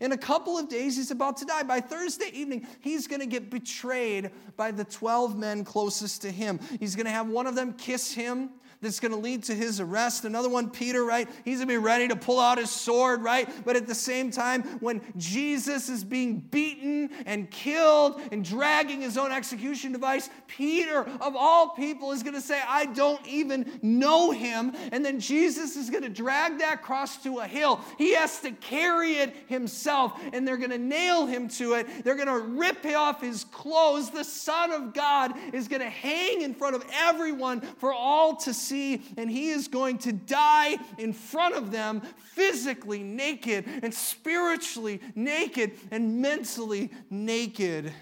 In 0.00 0.10
a 0.10 0.18
couple 0.18 0.58
of 0.58 0.68
days, 0.68 0.96
he's 0.96 1.12
about 1.12 1.36
to 1.36 1.44
die. 1.44 1.62
By 1.62 1.78
Thursday 1.78 2.30
evening, 2.32 2.66
he's 2.80 3.06
going 3.06 3.20
to 3.20 3.26
get 3.26 3.50
betrayed 3.50 4.32
by 4.56 4.72
the 4.72 4.82
12 4.82 5.38
men 5.38 5.62
closest 5.62 6.22
to 6.22 6.32
him. 6.32 6.58
He's 6.80 6.96
going 6.96 7.06
to 7.06 7.12
have 7.12 7.28
one 7.28 7.46
of 7.46 7.54
them 7.54 7.72
kiss 7.74 8.12
him 8.12 8.50
that's 8.80 9.00
going 9.00 9.12
to 9.12 9.18
lead 9.18 9.44
to 9.44 9.54
his 9.54 9.80
arrest. 9.80 10.24
Another 10.24 10.48
one, 10.48 10.70
Peter, 10.70 11.04
right? 11.04 11.28
He's 11.44 11.58
going 11.58 11.68
to 11.68 11.74
be 11.74 11.78
ready 11.78 12.08
to 12.08 12.16
pull 12.16 12.40
out 12.40 12.58
his 12.58 12.70
sword, 12.70 13.22
right? 13.22 13.48
But 13.64 13.76
at 13.76 13.86
the 13.86 13.94
same 13.94 14.30
time, 14.30 14.62
when 14.80 15.00
Jesus 15.16 15.88
is 15.88 16.04
being 16.04 16.40
beaten 16.40 17.10
and 17.26 17.50
killed 17.50 18.20
and 18.32 18.44
dragging 18.44 19.00
his 19.00 19.18
own 19.18 19.32
execution 19.32 19.92
device, 19.92 20.30
Peter, 20.46 21.00
of 21.20 21.36
all 21.36 21.70
people, 21.70 22.12
is 22.12 22.22
going 22.22 22.34
to 22.34 22.40
say, 22.40 22.60
I 22.66 22.86
don't 22.86 23.24
even 23.26 23.78
know 23.82 24.30
him. 24.30 24.74
And 24.92 25.04
then 25.04 25.20
Jesus 25.20 25.76
is 25.76 25.90
going 25.90 26.04
to 26.04 26.08
drag 26.08 26.58
that 26.58 26.82
cross 26.82 27.22
to 27.24 27.40
a 27.40 27.46
hill. 27.46 27.80
He 27.98 28.14
has 28.14 28.40
to 28.40 28.52
carry 28.52 29.16
it 29.16 29.34
himself, 29.46 30.20
and 30.32 30.46
they're 30.46 30.56
going 30.56 30.70
to 30.70 30.78
nail 30.78 31.26
him 31.26 31.48
to 31.48 31.74
it. 31.74 32.04
They're 32.04 32.16
going 32.16 32.28
to 32.28 32.38
rip 32.38 32.78
off 32.86 33.20
his 33.20 33.44
clothes. 33.44 34.10
The 34.10 34.24
Son 34.24 34.70
of 34.70 34.94
God 34.94 35.34
is 35.52 35.68
going 35.68 35.82
to 35.82 35.88
hang 35.88 36.42
in 36.42 36.54
front 36.54 36.76
of 36.76 36.84
everyone 36.92 37.60
for 37.60 37.92
all 37.92 38.36
to 38.36 38.54
see 38.54 38.67
and 38.72 39.30
he 39.30 39.50
is 39.50 39.68
going 39.68 39.98
to 39.98 40.12
die 40.12 40.76
in 40.98 41.12
front 41.12 41.54
of 41.54 41.70
them, 41.70 42.00
physically 42.34 43.02
naked 43.02 43.64
and 43.82 43.92
spiritually 43.92 45.00
naked 45.14 45.72
and 45.90 46.20
mentally 46.20 46.90
naked 47.10 47.92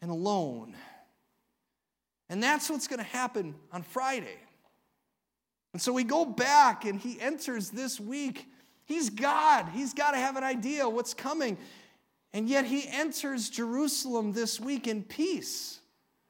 and 0.00 0.10
alone. 0.10 0.76
And 2.28 2.42
that's 2.42 2.68
what's 2.68 2.86
going 2.86 2.98
to 2.98 3.04
happen 3.04 3.54
on 3.72 3.82
Friday. 3.82 4.36
And 5.72 5.82
so 5.82 5.92
we 5.92 6.04
go 6.04 6.24
back, 6.24 6.84
and 6.84 6.98
he 6.98 7.20
enters 7.20 7.70
this 7.70 8.00
week. 8.00 8.46
He's 8.84 9.10
God. 9.10 9.68
He's 9.74 9.92
got 9.94 10.12
to 10.12 10.18
have 10.18 10.36
an 10.36 10.44
idea 10.44 10.88
what's 10.88 11.14
coming. 11.14 11.58
And 12.32 12.48
yet 12.48 12.64
he 12.64 12.86
enters 12.88 13.48
Jerusalem 13.48 14.32
this 14.32 14.60
week 14.60 14.86
in 14.86 15.02
peace 15.02 15.80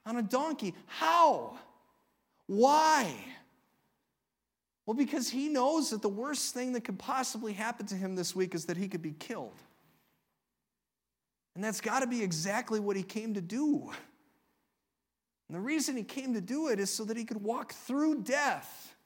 on 0.07 0.17
a 0.17 0.23
donkey. 0.23 0.75
How? 0.87 1.59
Why? 2.49 3.15
Well, 4.85 4.97
because 4.97 5.29
he 5.29 5.49
knows 5.49 5.91
that 5.91 6.01
the 6.03 6.09
worst 6.09 6.55
thing 6.55 6.73
that 6.73 6.83
could 6.83 6.99
possibly 6.99 7.53
happen 7.53 7.87
to 7.87 7.95
him 7.95 8.17
this 8.17 8.35
week 8.35 8.55
is 8.55 8.65
that 8.65 8.77
he 8.77 8.89
could 8.89 9.03
be 9.03 9.13
killed. 9.13 9.61
And 11.55 11.63
that's 11.63 11.83
got 11.83 12.01
to 12.01 12.07
be 12.07 12.23
exactly 12.23 12.81
what 12.81 12.97
he 12.97 13.03
came 13.03 13.35
to 13.35 13.43
do. 13.43 13.91
And 15.49 15.57
the 15.57 15.61
reason 15.61 15.97
he 15.97 16.05
came 16.05 16.35
to 16.35 16.41
do 16.41 16.69
it 16.69 16.81
is 16.81 16.93
so 16.93 17.05
that 17.05 17.19
he 17.19 17.25
could 17.25 17.43
walk 17.43 17.75
through 17.75 18.23
death 18.23 18.97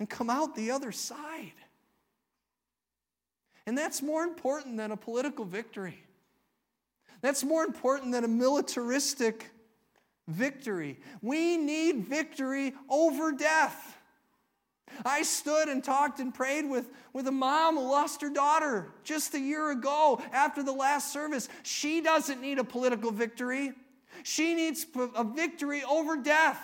and 0.00 0.10
come 0.10 0.28
out 0.28 0.56
the 0.56 0.72
other 0.72 0.90
side. 0.90 1.52
And 3.66 3.78
that's 3.78 4.02
more 4.02 4.24
important 4.24 4.76
than 4.76 4.90
a 4.90 4.96
political 4.96 5.44
victory. 5.44 6.02
That's 7.20 7.44
more 7.44 7.64
important 7.64 8.10
than 8.10 8.24
a 8.24 8.28
militaristic 8.28 9.50
victory. 10.28 10.98
We 11.22 11.56
need 11.56 12.06
victory 12.06 12.74
over 12.88 13.32
death. 13.32 13.98
I 15.04 15.22
stood 15.22 15.68
and 15.68 15.82
talked 15.82 16.20
and 16.20 16.32
prayed 16.32 16.68
with, 16.68 16.90
with 17.12 17.26
a 17.26 17.32
mom 17.32 17.76
who 17.76 17.82
lost 17.82 18.20
her 18.20 18.30
daughter 18.30 18.92
just 19.02 19.34
a 19.34 19.40
year 19.40 19.70
ago 19.70 20.20
after 20.32 20.62
the 20.62 20.72
last 20.72 21.12
service. 21.12 21.48
She 21.62 22.00
doesn't 22.00 22.40
need 22.40 22.58
a 22.58 22.64
political 22.64 23.10
victory, 23.10 23.72
she 24.22 24.54
needs 24.54 24.86
a 25.16 25.24
victory 25.24 25.82
over 25.82 26.16
death, 26.16 26.58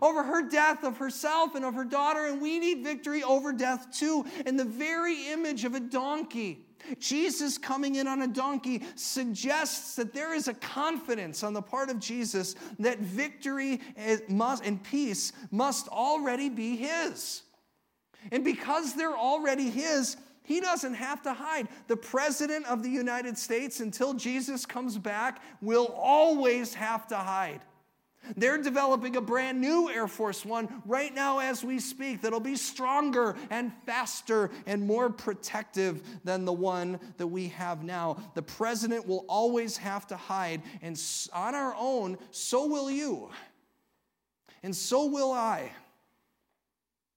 over 0.00 0.22
her 0.22 0.48
death 0.48 0.84
of 0.84 0.96
herself 0.96 1.54
and 1.54 1.64
of 1.64 1.74
her 1.74 1.84
daughter. 1.84 2.26
And 2.26 2.40
we 2.40 2.58
need 2.58 2.82
victory 2.82 3.22
over 3.22 3.52
death 3.52 3.88
too, 3.96 4.24
in 4.46 4.56
the 4.56 4.64
very 4.64 5.28
image 5.30 5.64
of 5.64 5.74
a 5.74 5.80
donkey. 5.80 6.64
Jesus 6.98 7.58
coming 7.58 7.96
in 7.96 8.06
on 8.06 8.22
a 8.22 8.28
donkey 8.28 8.82
suggests 8.94 9.96
that 9.96 10.12
there 10.12 10.34
is 10.34 10.48
a 10.48 10.54
confidence 10.54 11.42
on 11.42 11.52
the 11.52 11.62
part 11.62 11.90
of 11.90 11.98
Jesus 11.98 12.54
that 12.78 12.98
victory 12.98 13.80
and 13.96 14.82
peace 14.84 15.32
must 15.50 15.88
already 15.88 16.48
be 16.48 16.76
his. 16.76 17.42
And 18.32 18.44
because 18.44 18.94
they're 18.94 19.16
already 19.16 19.70
his, 19.70 20.16
he 20.42 20.60
doesn't 20.60 20.94
have 20.94 21.22
to 21.22 21.32
hide. 21.32 21.68
The 21.86 21.96
President 21.96 22.66
of 22.66 22.82
the 22.82 22.90
United 22.90 23.38
States, 23.38 23.80
until 23.80 24.14
Jesus 24.14 24.66
comes 24.66 24.98
back, 24.98 25.40
will 25.62 25.94
always 25.96 26.74
have 26.74 27.06
to 27.08 27.16
hide. 27.16 27.60
They're 28.36 28.62
developing 28.62 29.16
a 29.16 29.20
brand 29.20 29.60
new 29.60 29.90
Air 29.90 30.06
Force 30.06 30.44
One 30.44 30.82
right 30.84 31.14
now 31.14 31.38
as 31.38 31.64
we 31.64 31.78
speak 31.78 32.22
that'll 32.22 32.40
be 32.40 32.56
stronger 32.56 33.36
and 33.50 33.72
faster 33.86 34.50
and 34.66 34.86
more 34.86 35.10
protective 35.10 36.02
than 36.24 36.44
the 36.44 36.52
one 36.52 37.00
that 37.16 37.26
we 37.26 37.48
have 37.48 37.82
now. 37.82 38.18
The 38.34 38.42
president 38.42 39.06
will 39.06 39.24
always 39.28 39.76
have 39.78 40.06
to 40.08 40.16
hide, 40.16 40.62
and 40.82 41.00
on 41.32 41.54
our 41.54 41.74
own, 41.76 42.18
so 42.30 42.66
will 42.66 42.90
you. 42.90 43.30
And 44.62 44.76
so 44.76 45.06
will 45.06 45.32
I. 45.32 45.72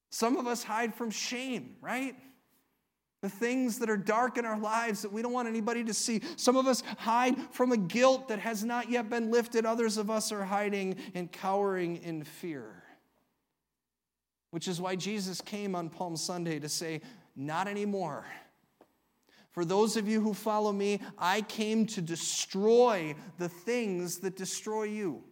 Some 0.10 0.38
of 0.38 0.48
us 0.48 0.64
hide 0.64 0.94
from 0.94 1.12
shame, 1.12 1.76
right? 1.82 2.16
The 3.24 3.30
things 3.30 3.80
that 3.80 3.90
are 3.90 3.96
dark 3.96 4.38
in 4.38 4.44
our 4.44 4.60
lives 4.60 5.02
that 5.02 5.14
we 5.14 5.22
don't 5.22 5.32
want 5.32 5.48
anybody 5.48 5.82
to 5.86 5.94
see. 5.94 6.20
Some 6.36 6.58
of 6.58 6.68
us 6.68 6.84
hide 6.98 7.38
from 7.52 7.72
a 7.72 7.78
guilt 7.78 8.28
that 8.28 8.40
has 8.40 8.66
not 8.66 8.90
yet 8.90 9.10
been 9.10 9.32
lifted. 9.32 9.66
Others 9.66 9.96
of 9.98 10.10
us 10.10 10.34
are 10.34 10.44
hiding 10.44 10.98
and 11.16 11.32
cowering 11.32 12.04
in 12.04 12.26
fear. 12.26 12.84
Which 14.52 14.68
is 14.68 14.82
why 14.82 14.98
Jesus 14.98 15.40
came 15.40 15.74
on 15.74 15.90
Palm 15.90 16.18
Sunday 16.18 16.60
to 16.60 16.68
say, 16.68 17.00
Not 17.34 17.70
anymore. 17.70 18.26
For 19.52 19.64
those 19.64 19.96
of 19.96 20.06
you 20.06 20.20
who 20.20 20.34
follow 20.34 20.74
me, 20.74 21.00
I 21.18 21.44
came 21.44 21.86
to 21.88 22.02
destroy 22.02 23.16
the 23.38 23.48
things 23.48 24.18
that 24.18 24.36
destroy 24.36 24.84
you. 24.84 25.24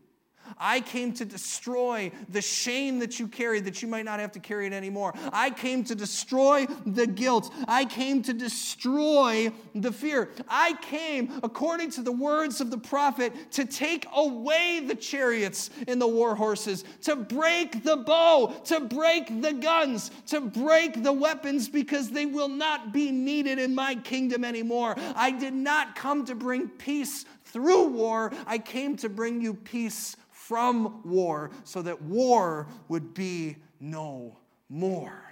I 0.57 0.81
came 0.81 1.13
to 1.13 1.25
destroy 1.25 2.11
the 2.29 2.41
shame 2.41 2.99
that 2.99 3.19
you 3.19 3.27
carry 3.27 3.59
that 3.61 3.81
you 3.81 3.87
might 3.87 4.05
not 4.05 4.19
have 4.19 4.31
to 4.33 4.39
carry 4.39 4.67
it 4.67 4.73
anymore. 4.73 5.13
I 5.31 5.49
came 5.49 5.83
to 5.85 5.95
destroy 5.95 6.65
the 6.85 7.07
guilt. 7.07 7.53
I 7.67 7.85
came 7.85 8.21
to 8.23 8.33
destroy 8.33 9.51
the 9.75 9.91
fear. 9.91 10.29
I 10.47 10.73
came, 10.81 11.39
according 11.43 11.91
to 11.91 12.01
the 12.01 12.11
words 12.11 12.61
of 12.61 12.71
the 12.71 12.77
prophet, 12.77 13.33
to 13.51 13.65
take 13.65 14.05
away 14.13 14.83
the 14.85 14.95
chariots 14.95 15.69
and 15.87 16.01
the 16.01 16.07
war 16.07 16.35
horses, 16.35 16.83
to 17.01 17.15
break 17.15 17.83
the 17.83 17.97
bow, 17.97 18.47
to 18.65 18.79
break 18.79 19.41
the 19.41 19.53
guns, 19.53 20.11
to 20.27 20.41
break 20.41 21.03
the 21.03 21.13
weapons 21.13 21.69
because 21.69 22.09
they 22.09 22.25
will 22.25 22.49
not 22.49 22.93
be 22.93 23.11
needed 23.11 23.59
in 23.59 23.75
my 23.75 23.95
kingdom 23.95 24.43
anymore. 24.43 24.95
I 25.15 25.31
did 25.31 25.53
not 25.53 25.95
come 25.95 26.25
to 26.25 26.35
bring 26.35 26.67
peace 26.67 27.25
through 27.45 27.87
war, 27.87 28.31
I 28.47 28.57
came 28.57 28.95
to 28.97 29.09
bring 29.09 29.41
you 29.41 29.53
peace 29.53 30.15
from 30.47 31.01
war 31.03 31.51
so 31.63 31.81
that 31.83 32.01
war 32.01 32.67
would 32.87 33.13
be 33.13 33.57
no 33.79 34.37
more. 34.69 35.23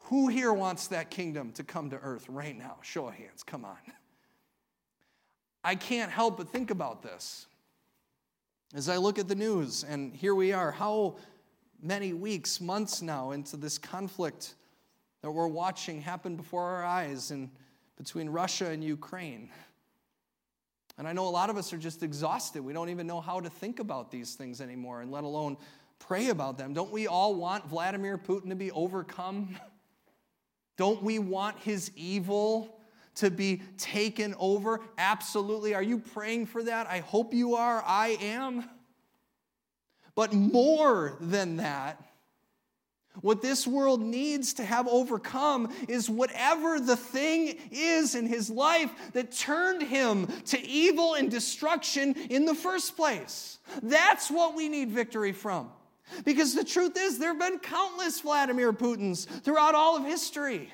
Who 0.00 0.28
here 0.28 0.52
wants 0.52 0.88
that 0.88 1.10
kingdom 1.10 1.52
to 1.52 1.62
come 1.62 1.90
to 1.90 1.96
earth 1.96 2.28
right 2.28 2.56
now? 2.56 2.78
Show 2.82 3.08
of 3.08 3.14
hands, 3.14 3.42
come 3.44 3.64
on. 3.64 3.76
I 5.62 5.76
can't 5.76 6.10
help 6.10 6.36
but 6.36 6.50
think 6.50 6.70
about 6.70 7.02
this. 7.02 7.46
As 8.74 8.88
I 8.88 8.96
look 8.96 9.18
at 9.18 9.28
the 9.28 9.34
news, 9.34 9.84
and 9.84 10.14
here 10.14 10.34
we 10.34 10.52
are, 10.52 10.72
how 10.72 11.16
many 11.80 12.12
weeks, 12.12 12.60
months 12.60 13.02
now 13.02 13.30
into 13.30 13.56
this 13.56 13.78
conflict 13.78 14.54
that 15.22 15.30
we're 15.30 15.46
watching 15.46 16.00
happen 16.00 16.36
before 16.36 16.62
our 16.62 16.84
eyes 16.84 17.30
in 17.30 17.50
between 17.96 18.28
Russia 18.28 18.66
and 18.66 18.82
Ukraine. 18.82 19.48
And 20.98 21.06
I 21.06 21.12
know 21.12 21.26
a 21.26 21.30
lot 21.30 21.50
of 21.50 21.56
us 21.56 21.72
are 21.72 21.78
just 21.78 22.02
exhausted. 22.02 22.62
We 22.62 22.72
don't 22.72 22.88
even 22.88 23.06
know 23.06 23.20
how 23.20 23.40
to 23.40 23.50
think 23.50 23.80
about 23.80 24.10
these 24.10 24.34
things 24.34 24.60
anymore, 24.60 25.02
and 25.02 25.10
let 25.10 25.24
alone 25.24 25.56
pray 25.98 26.28
about 26.28 26.58
them. 26.58 26.72
Don't 26.72 26.90
we 26.90 27.06
all 27.06 27.34
want 27.34 27.68
Vladimir 27.68 28.18
Putin 28.18 28.48
to 28.48 28.56
be 28.56 28.70
overcome? 28.70 29.56
Don't 30.76 31.02
we 31.02 31.18
want 31.18 31.58
his 31.60 31.90
evil 31.96 32.80
to 33.16 33.30
be 33.30 33.62
taken 33.78 34.34
over? 34.38 34.80
Absolutely. 34.98 35.74
Are 35.74 35.82
you 35.82 35.98
praying 35.98 36.46
for 36.46 36.62
that? 36.62 36.86
I 36.86 37.00
hope 37.00 37.32
you 37.32 37.54
are. 37.54 37.82
I 37.86 38.18
am. 38.20 38.68
But 40.14 40.32
more 40.32 41.16
than 41.20 41.58
that, 41.58 42.02
what 43.20 43.42
this 43.42 43.66
world 43.66 44.00
needs 44.00 44.54
to 44.54 44.64
have 44.64 44.86
overcome 44.88 45.72
is 45.88 46.08
whatever 46.08 46.78
the 46.80 46.96
thing 46.96 47.58
is 47.70 48.14
in 48.14 48.26
his 48.26 48.50
life 48.50 48.90
that 49.12 49.32
turned 49.32 49.82
him 49.82 50.26
to 50.46 50.60
evil 50.66 51.14
and 51.14 51.30
destruction 51.30 52.14
in 52.30 52.44
the 52.44 52.54
first 52.54 52.96
place. 52.96 53.58
That's 53.82 54.30
what 54.30 54.54
we 54.54 54.68
need 54.68 54.90
victory 54.90 55.32
from. 55.32 55.70
Because 56.24 56.54
the 56.54 56.64
truth 56.64 56.96
is, 56.96 57.18
there 57.18 57.30
have 57.30 57.38
been 57.38 57.58
countless 57.58 58.20
Vladimir 58.20 58.72
Putins 58.72 59.26
throughout 59.42 59.74
all 59.74 59.96
of 59.96 60.04
history. 60.04 60.70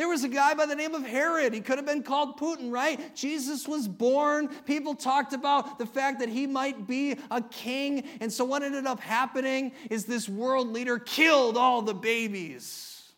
There 0.00 0.08
was 0.08 0.24
a 0.24 0.28
guy 0.28 0.54
by 0.54 0.64
the 0.64 0.74
name 0.74 0.94
of 0.94 1.04
Herod. 1.04 1.52
He 1.52 1.60
could 1.60 1.76
have 1.76 1.84
been 1.84 2.02
called 2.02 2.40
Putin, 2.40 2.72
right? 2.72 3.14
Jesus 3.14 3.68
was 3.68 3.86
born. 3.86 4.48
People 4.64 4.94
talked 4.94 5.34
about 5.34 5.78
the 5.78 5.84
fact 5.84 6.20
that 6.20 6.30
he 6.30 6.46
might 6.46 6.86
be 6.86 7.18
a 7.30 7.42
king. 7.42 8.08
And 8.22 8.32
so, 8.32 8.46
what 8.46 8.62
ended 8.62 8.86
up 8.86 8.98
happening 8.98 9.72
is 9.90 10.06
this 10.06 10.26
world 10.26 10.68
leader 10.68 10.98
killed 10.98 11.58
all 11.58 11.82
the 11.82 11.92
babies, 11.92 13.12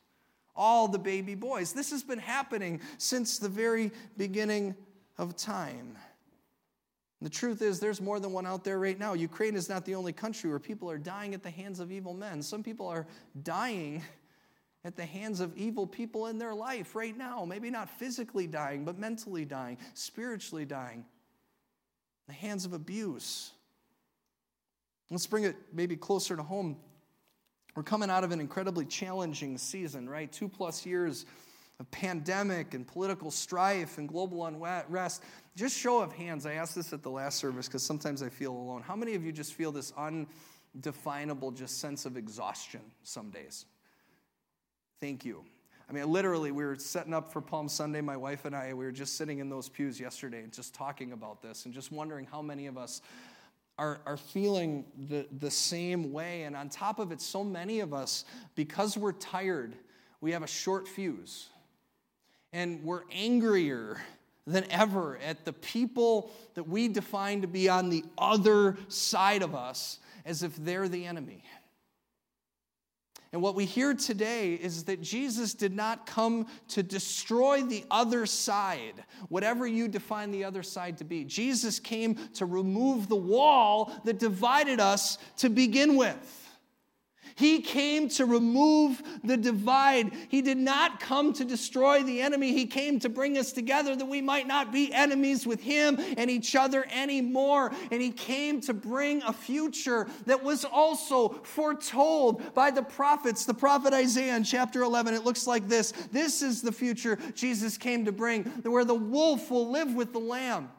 all 0.56 0.88
the 0.88 0.98
baby 0.98 1.36
boys. 1.36 1.72
This 1.72 1.92
has 1.92 2.02
been 2.02 2.18
happening 2.18 2.80
since 2.98 3.38
the 3.38 3.48
very 3.48 3.92
beginning 4.16 4.74
of 5.18 5.36
time. 5.36 5.96
The 7.20 7.30
truth 7.30 7.62
is, 7.62 7.78
there's 7.78 8.00
more 8.00 8.18
than 8.18 8.32
one 8.32 8.44
out 8.44 8.64
there 8.64 8.80
right 8.80 8.98
now. 8.98 9.12
Ukraine 9.12 9.54
is 9.54 9.68
not 9.68 9.84
the 9.84 9.94
only 9.94 10.12
country 10.12 10.50
where 10.50 10.58
people 10.58 10.90
are 10.90 10.98
dying 10.98 11.32
at 11.32 11.44
the 11.44 11.50
hands 11.50 11.78
of 11.78 11.92
evil 11.92 12.12
men. 12.12 12.42
Some 12.42 12.64
people 12.64 12.88
are 12.88 13.06
dying 13.44 14.02
at 14.84 14.96
the 14.96 15.04
hands 15.04 15.40
of 15.40 15.56
evil 15.56 15.86
people 15.86 16.26
in 16.26 16.38
their 16.38 16.54
life 16.54 16.94
right 16.94 17.16
now. 17.16 17.44
Maybe 17.44 17.70
not 17.70 17.88
physically 17.88 18.46
dying, 18.46 18.84
but 18.84 18.98
mentally 18.98 19.44
dying, 19.44 19.78
spiritually 19.94 20.64
dying. 20.64 21.04
The 22.26 22.32
hands 22.32 22.64
of 22.64 22.72
abuse. 22.72 23.52
Let's 25.10 25.26
bring 25.26 25.44
it 25.44 25.56
maybe 25.72 25.96
closer 25.96 26.36
to 26.36 26.42
home. 26.42 26.76
We're 27.74 27.82
coming 27.82 28.10
out 28.10 28.24
of 28.24 28.32
an 28.32 28.40
incredibly 28.40 28.84
challenging 28.84 29.56
season, 29.58 30.08
right? 30.08 30.30
Two 30.30 30.48
plus 30.48 30.84
years 30.84 31.26
of 31.80 31.90
pandemic 31.90 32.74
and 32.74 32.86
political 32.86 33.30
strife 33.30 33.98
and 33.98 34.08
global 34.08 34.46
unrest. 34.46 35.22
Just 35.56 35.76
show 35.76 36.00
of 36.00 36.12
hands. 36.12 36.46
I 36.46 36.54
asked 36.54 36.74
this 36.74 36.92
at 36.92 37.02
the 37.02 37.10
last 37.10 37.38
service 37.38 37.66
because 37.66 37.82
sometimes 37.82 38.22
I 38.22 38.28
feel 38.28 38.52
alone. 38.52 38.82
How 38.82 38.96
many 38.96 39.14
of 39.14 39.24
you 39.24 39.32
just 39.32 39.54
feel 39.54 39.72
this 39.72 39.92
undefinable 39.96 41.50
just 41.50 41.80
sense 41.80 42.04
of 42.04 42.16
exhaustion 42.16 42.80
some 43.02 43.30
days? 43.30 43.66
Thank 45.02 45.24
you. 45.24 45.42
I 45.90 45.92
mean, 45.92 46.08
literally, 46.12 46.52
we 46.52 46.64
were 46.64 46.76
setting 46.76 47.12
up 47.12 47.32
for 47.32 47.40
Palm 47.40 47.68
Sunday, 47.68 48.00
my 48.00 48.16
wife 48.16 48.44
and 48.44 48.54
I, 48.54 48.72
we 48.72 48.84
were 48.84 48.92
just 48.92 49.16
sitting 49.16 49.40
in 49.40 49.50
those 49.50 49.68
pews 49.68 49.98
yesterday 49.98 50.44
and 50.44 50.52
just 50.52 50.76
talking 50.76 51.10
about 51.10 51.42
this 51.42 51.64
and 51.64 51.74
just 51.74 51.90
wondering 51.90 52.24
how 52.24 52.40
many 52.40 52.68
of 52.68 52.78
us 52.78 53.02
are, 53.78 54.00
are 54.06 54.16
feeling 54.16 54.84
the, 55.08 55.26
the 55.40 55.50
same 55.50 56.12
way. 56.12 56.44
And 56.44 56.54
on 56.54 56.68
top 56.68 57.00
of 57.00 57.10
it, 57.10 57.20
so 57.20 57.42
many 57.42 57.80
of 57.80 57.92
us, 57.92 58.24
because 58.54 58.96
we're 58.96 59.10
tired, 59.10 59.74
we 60.20 60.30
have 60.30 60.44
a 60.44 60.46
short 60.46 60.86
fuse. 60.86 61.48
And 62.52 62.84
we're 62.84 63.02
angrier 63.10 64.00
than 64.46 64.70
ever 64.70 65.18
at 65.18 65.44
the 65.44 65.52
people 65.52 66.30
that 66.54 66.68
we 66.68 66.86
define 66.86 67.40
to 67.40 67.48
be 67.48 67.68
on 67.68 67.90
the 67.90 68.04
other 68.16 68.76
side 68.86 69.42
of 69.42 69.52
us 69.52 69.98
as 70.24 70.44
if 70.44 70.54
they're 70.54 70.88
the 70.88 71.06
enemy. 71.06 71.42
And 73.32 73.40
what 73.40 73.54
we 73.54 73.64
hear 73.64 73.94
today 73.94 74.54
is 74.54 74.84
that 74.84 75.00
Jesus 75.00 75.54
did 75.54 75.74
not 75.74 76.04
come 76.04 76.46
to 76.68 76.82
destroy 76.82 77.62
the 77.62 77.84
other 77.90 78.26
side, 78.26 79.04
whatever 79.30 79.66
you 79.66 79.88
define 79.88 80.30
the 80.30 80.44
other 80.44 80.62
side 80.62 80.98
to 80.98 81.04
be. 81.04 81.24
Jesus 81.24 81.80
came 81.80 82.16
to 82.34 82.44
remove 82.44 83.08
the 83.08 83.16
wall 83.16 83.90
that 84.04 84.18
divided 84.18 84.80
us 84.80 85.16
to 85.38 85.48
begin 85.48 85.96
with. 85.96 86.41
He 87.34 87.60
came 87.60 88.08
to 88.10 88.26
remove 88.26 89.02
the 89.24 89.36
divide. 89.36 90.12
He 90.28 90.42
did 90.42 90.58
not 90.58 91.00
come 91.00 91.32
to 91.34 91.44
destroy 91.44 92.02
the 92.02 92.20
enemy. 92.20 92.52
He 92.52 92.66
came 92.66 92.98
to 93.00 93.08
bring 93.08 93.38
us 93.38 93.52
together 93.52 93.96
that 93.96 94.04
we 94.04 94.20
might 94.20 94.46
not 94.46 94.72
be 94.72 94.92
enemies 94.92 95.46
with 95.46 95.62
Him 95.62 95.98
and 96.16 96.30
each 96.30 96.54
other 96.54 96.86
anymore. 96.92 97.72
And 97.90 98.02
He 98.02 98.10
came 98.10 98.60
to 98.62 98.74
bring 98.74 99.22
a 99.22 99.32
future 99.32 100.06
that 100.26 100.42
was 100.42 100.64
also 100.64 101.30
foretold 101.42 102.54
by 102.54 102.70
the 102.70 102.82
prophets. 102.82 103.44
The 103.44 103.54
prophet 103.54 103.94
Isaiah 103.94 104.36
in 104.36 104.44
chapter 104.44 104.82
11, 104.82 105.14
it 105.14 105.24
looks 105.24 105.46
like 105.46 105.68
this 105.68 105.92
This 106.10 106.42
is 106.42 106.62
the 106.62 106.72
future 106.72 107.18
Jesus 107.34 107.78
came 107.78 108.04
to 108.04 108.12
bring, 108.12 108.44
where 108.62 108.84
the 108.84 108.94
wolf 108.94 109.50
will 109.50 109.70
live 109.70 109.94
with 109.94 110.12
the 110.12 110.20
lamb. 110.20 110.70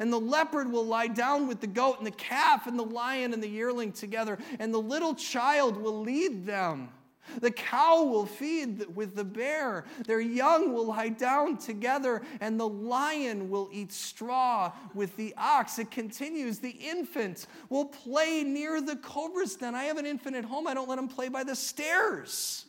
And 0.00 0.12
the 0.12 0.20
leopard 0.20 0.70
will 0.70 0.86
lie 0.86 1.08
down 1.08 1.46
with 1.46 1.60
the 1.60 1.66
goat, 1.66 1.98
and 1.98 2.06
the 2.06 2.10
calf 2.10 2.66
and 2.66 2.78
the 2.78 2.84
lion 2.84 3.32
and 3.32 3.42
the 3.42 3.48
yearling 3.48 3.92
together, 3.92 4.38
and 4.58 4.72
the 4.72 4.80
little 4.80 5.14
child 5.14 5.76
will 5.76 6.00
lead 6.00 6.46
them. 6.46 6.90
The 7.40 7.50
cow 7.50 8.04
will 8.04 8.26
feed 8.26 8.86
with 8.94 9.16
the 9.16 9.24
bear. 9.24 9.84
Their 10.06 10.20
young 10.20 10.72
will 10.72 10.86
lie 10.86 11.08
down 11.08 11.58
together, 11.58 12.22
and 12.40 12.58
the 12.58 12.68
lion 12.68 13.50
will 13.50 13.68
eat 13.72 13.92
straw 13.92 14.72
with 14.94 15.16
the 15.16 15.34
ox. 15.36 15.78
It 15.78 15.90
continues. 15.90 16.58
The 16.58 16.70
infant 16.70 17.46
will 17.68 17.86
play 17.86 18.44
near 18.44 18.80
the 18.80 18.96
cobra's 18.96 19.56
den. 19.56 19.74
I 19.74 19.84
have 19.84 19.98
an 19.98 20.06
infant 20.06 20.36
at 20.36 20.44
home. 20.44 20.66
I 20.66 20.74
don't 20.74 20.88
let 20.88 20.98
him 20.98 21.08
play 21.08 21.28
by 21.28 21.44
the 21.44 21.56
stairs. 21.56 22.66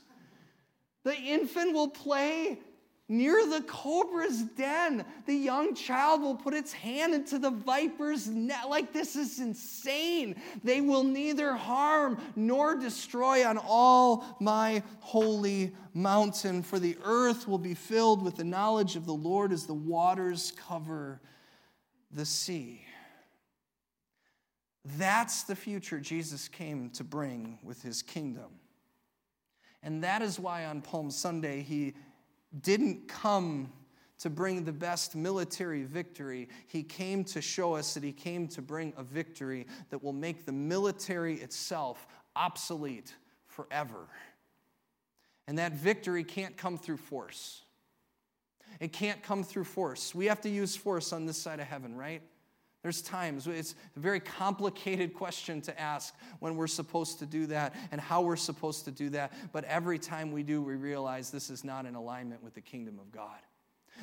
The 1.04 1.16
infant 1.16 1.74
will 1.74 1.90
play 1.90 2.60
Near 3.10 3.48
the 3.48 3.62
cobra's 3.62 4.42
den, 4.42 5.06
the 5.26 5.34
young 5.34 5.76
child 5.76 6.22
will 6.22 6.36
put 6.36 6.54
its 6.54 6.74
hand 6.74 7.14
into 7.14 7.40
the 7.40 7.52
viper's 7.52 8.28
net. 8.28 8.68
Like, 8.70 8.92
this 8.92 9.16
is 9.16 9.40
insane. 9.40 10.36
They 10.62 10.82
will 10.82 11.06
neither 11.06 11.54
harm 11.54 12.20
nor 12.36 12.76
destroy 12.76 13.48
on 13.48 13.58
all 13.58 14.26
my 14.42 14.84
holy 15.00 15.74
mountain, 15.94 16.64
for 16.64 16.80
the 16.80 16.98
earth 17.04 17.48
will 17.48 17.58
be 17.58 17.74
filled 17.74 18.22
with 18.22 18.36
the 18.36 18.44
knowledge 18.44 18.98
of 18.98 19.06
the 19.06 19.14
Lord 19.14 19.54
as 19.54 19.66
the 19.66 19.74
waters 19.74 20.52
cover 20.68 21.22
the 22.12 22.26
sea. 22.26 22.84
That's 24.98 25.44
the 25.44 25.56
future 25.56 26.00
Jesus 26.00 26.50
came 26.50 26.90
to 26.92 27.06
bring 27.06 27.60
with 27.64 27.82
his 27.82 28.02
kingdom. 28.02 28.60
And 29.82 30.04
that 30.04 30.22
is 30.22 30.40
why 30.40 30.66
on 30.66 30.82
Palm 30.82 31.10
Sunday 31.10 31.62
he 31.62 31.94
didn't 32.62 33.08
come 33.08 33.72
to 34.20 34.30
bring 34.30 34.64
the 34.64 34.74
best 34.74 35.16
military 35.16 35.84
victory. 35.84 36.50
He 36.68 36.84
came 36.84 37.24
to 37.26 37.42
show 37.42 37.76
us 37.76 37.94
that 37.94 38.04
he 38.04 38.12
came 38.12 38.48
to 38.50 38.62
bring 38.62 38.94
a 38.98 39.04
victory 39.04 39.68
that 39.90 40.04
will 40.04 40.14
make 40.14 40.46
the 40.46 40.52
military 40.52 41.36
itself 41.36 42.08
obsolete 42.36 43.14
forever. 43.46 44.08
And 45.48 45.60
that 45.60 45.74
victory 45.74 46.24
can't 46.24 46.58
come 46.58 46.78
through 46.78 46.98
force. 46.98 47.62
It 48.80 48.92
can't 48.92 49.24
come 49.24 49.44
through 49.44 49.64
force. 49.64 50.14
We 50.14 50.26
have 50.26 50.42
to 50.42 50.50
use 50.50 50.76
force 50.76 51.14
on 51.14 51.26
this 51.26 51.38
side 51.38 51.60
of 51.60 51.68
heaven, 51.68 51.96
right? 51.96 52.22
There's 52.88 53.02
times, 53.02 53.48
it's 53.48 53.76
a 53.98 54.00
very 54.00 54.22
complicated 54.22 55.14
question 55.14 55.60
to 55.64 55.78
ask 55.78 56.16
when 56.40 56.56
we're 56.56 56.68
supposed 56.68 57.20
to 57.20 57.26
do 57.26 57.46
that 57.48 57.76
and 57.92 58.00
how 58.00 58.22
we're 58.22 58.38
supposed 58.38 58.86
to 58.86 58.92
do 58.92 59.10
that. 59.10 59.34
But 59.52 59.66
every 59.66 60.00
time 60.00 60.32
we 60.32 60.42
do, 60.42 60.62
we 60.62 60.76
realize 60.76 61.30
this 61.30 61.50
is 61.50 61.66
not 61.66 61.86
in 61.86 61.96
alignment 61.96 62.42
with 62.42 62.54
the 62.54 62.62
kingdom 62.62 62.98
of 62.98 63.12
God. 63.12 63.40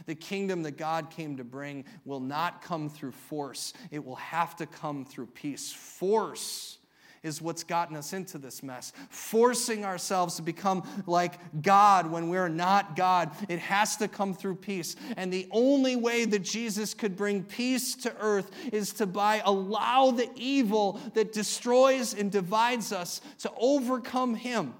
The 0.04 0.14
kingdom 0.14 0.62
that 0.64 0.76
God 0.76 1.08
came 1.08 1.38
to 1.38 1.44
bring 1.44 1.86
will 2.04 2.20
not 2.20 2.60
come 2.60 2.90
through 2.90 3.12
force, 3.12 3.72
it 3.90 4.04
will 4.04 4.16
have 4.16 4.54
to 4.56 4.66
come 4.66 5.06
through 5.06 5.28
peace. 5.28 5.72
Force 5.72 6.76
is 7.24 7.42
what's 7.42 7.64
gotten 7.64 7.96
us 7.96 8.12
into 8.12 8.38
this 8.38 8.62
mess. 8.62 8.92
Forcing 9.08 9.84
ourselves 9.84 10.36
to 10.36 10.42
become 10.42 10.86
like 11.06 11.40
God 11.62 12.08
when 12.10 12.28
we're 12.28 12.48
not 12.48 12.94
God. 12.94 13.30
It 13.48 13.58
has 13.58 13.96
to 13.96 14.06
come 14.06 14.34
through 14.34 14.56
peace. 14.56 14.94
And 15.16 15.32
the 15.32 15.48
only 15.50 15.96
way 15.96 16.26
that 16.26 16.42
Jesus 16.42 16.94
could 16.94 17.16
bring 17.16 17.42
peace 17.42 17.96
to 17.96 18.14
earth 18.20 18.50
is 18.72 18.92
to 18.94 19.06
by 19.06 19.42
allow 19.44 20.12
the 20.12 20.30
evil 20.36 21.00
that 21.14 21.32
destroys 21.32 22.14
and 22.14 22.30
divides 22.30 22.92
us 22.92 23.20
to 23.38 23.50
overcome 23.56 24.34
him. 24.34 24.74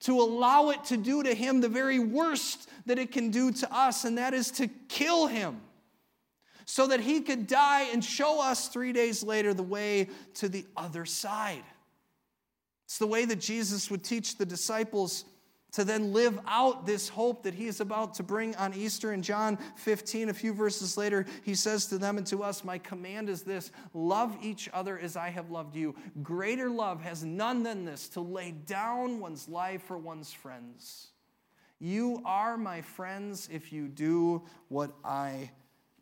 To 0.00 0.20
allow 0.20 0.68
it 0.68 0.84
to 0.86 0.98
do 0.98 1.22
to 1.22 1.34
him 1.34 1.62
the 1.62 1.68
very 1.68 1.98
worst 1.98 2.68
that 2.84 2.98
it 2.98 3.10
can 3.10 3.30
do 3.30 3.50
to 3.50 3.74
us, 3.74 4.04
and 4.04 4.18
that 4.18 4.34
is 4.34 4.50
to 4.52 4.68
kill 4.68 5.26
him 5.26 5.62
so 6.64 6.86
that 6.86 7.00
he 7.00 7.20
could 7.20 7.46
die 7.46 7.88
and 7.92 8.04
show 8.04 8.40
us 8.40 8.68
three 8.68 8.92
days 8.92 9.22
later 9.22 9.54
the 9.54 9.62
way 9.62 10.08
to 10.34 10.48
the 10.48 10.66
other 10.76 11.04
side. 11.04 11.64
It's 12.86 12.98
the 12.98 13.06
way 13.06 13.24
that 13.24 13.40
Jesus 13.40 13.90
would 13.90 14.04
teach 14.04 14.36
the 14.36 14.46
disciples 14.46 15.24
to 15.74 15.84
then 15.84 16.12
live 16.12 16.38
out 16.46 16.86
this 16.86 17.08
hope 17.08 17.42
that 17.42 17.54
he 17.54 17.66
is 17.66 17.80
about 17.80 18.14
to 18.14 18.22
bring 18.22 18.54
on 18.54 18.72
Easter. 18.74 19.12
In 19.12 19.22
John 19.22 19.58
15, 19.74 20.28
a 20.28 20.34
few 20.34 20.54
verses 20.54 20.96
later, 20.96 21.26
he 21.42 21.56
says 21.56 21.86
to 21.86 21.98
them 21.98 22.16
and 22.16 22.26
to 22.28 22.44
us, 22.44 22.62
My 22.62 22.78
command 22.78 23.28
is 23.28 23.42
this 23.42 23.72
love 23.92 24.36
each 24.40 24.68
other 24.72 24.96
as 24.96 25.16
I 25.16 25.30
have 25.30 25.50
loved 25.50 25.74
you. 25.74 25.96
Greater 26.22 26.70
love 26.70 27.02
has 27.02 27.24
none 27.24 27.64
than 27.64 27.84
this 27.84 28.08
to 28.10 28.20
lay 28.20 28.52
down 28.52 29.18
one's 29.18 29.48
life 29.48 29.82
for 29.82 29.98
one's 29.98 30.32
friends. 30.32 31.08
You 31.80 32.22
are 32.24 32.56
my 32.56 32.80
friends 32.80 33.48
if 33.52 33.72
you 33.72 33.88
do 33.88 34.44
what 34.68 34.92
I 35.04 35.50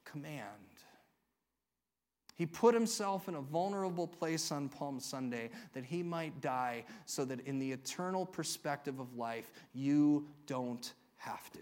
command. 0.04 0.46
He 2.34 2.46
put 2.46 2.74
himself 2.74 3.28
in 3.28 3.34
a 3.34 3.40
vulnerable 3.40 4.06
place 4.06 4.50
on 4.50 4.68
Palm 4.68 4.98
Sunday 4.98 5.50
that 5.74 5.84
he 5.84 6.02
might 6.02 6.40
die 6.40 6.84
so 7.04 7.24
that 7.26 7.40
in 7.46 7.58
the 7.58 7.70
eternal 7.70 8.26
perspective 8.26 8.98
of 8.98 9.16
life, 9.16 9.52
you 9.74 10.26
don't 10.46 10.92
have 11.18 11.50
to. 11.52 11.60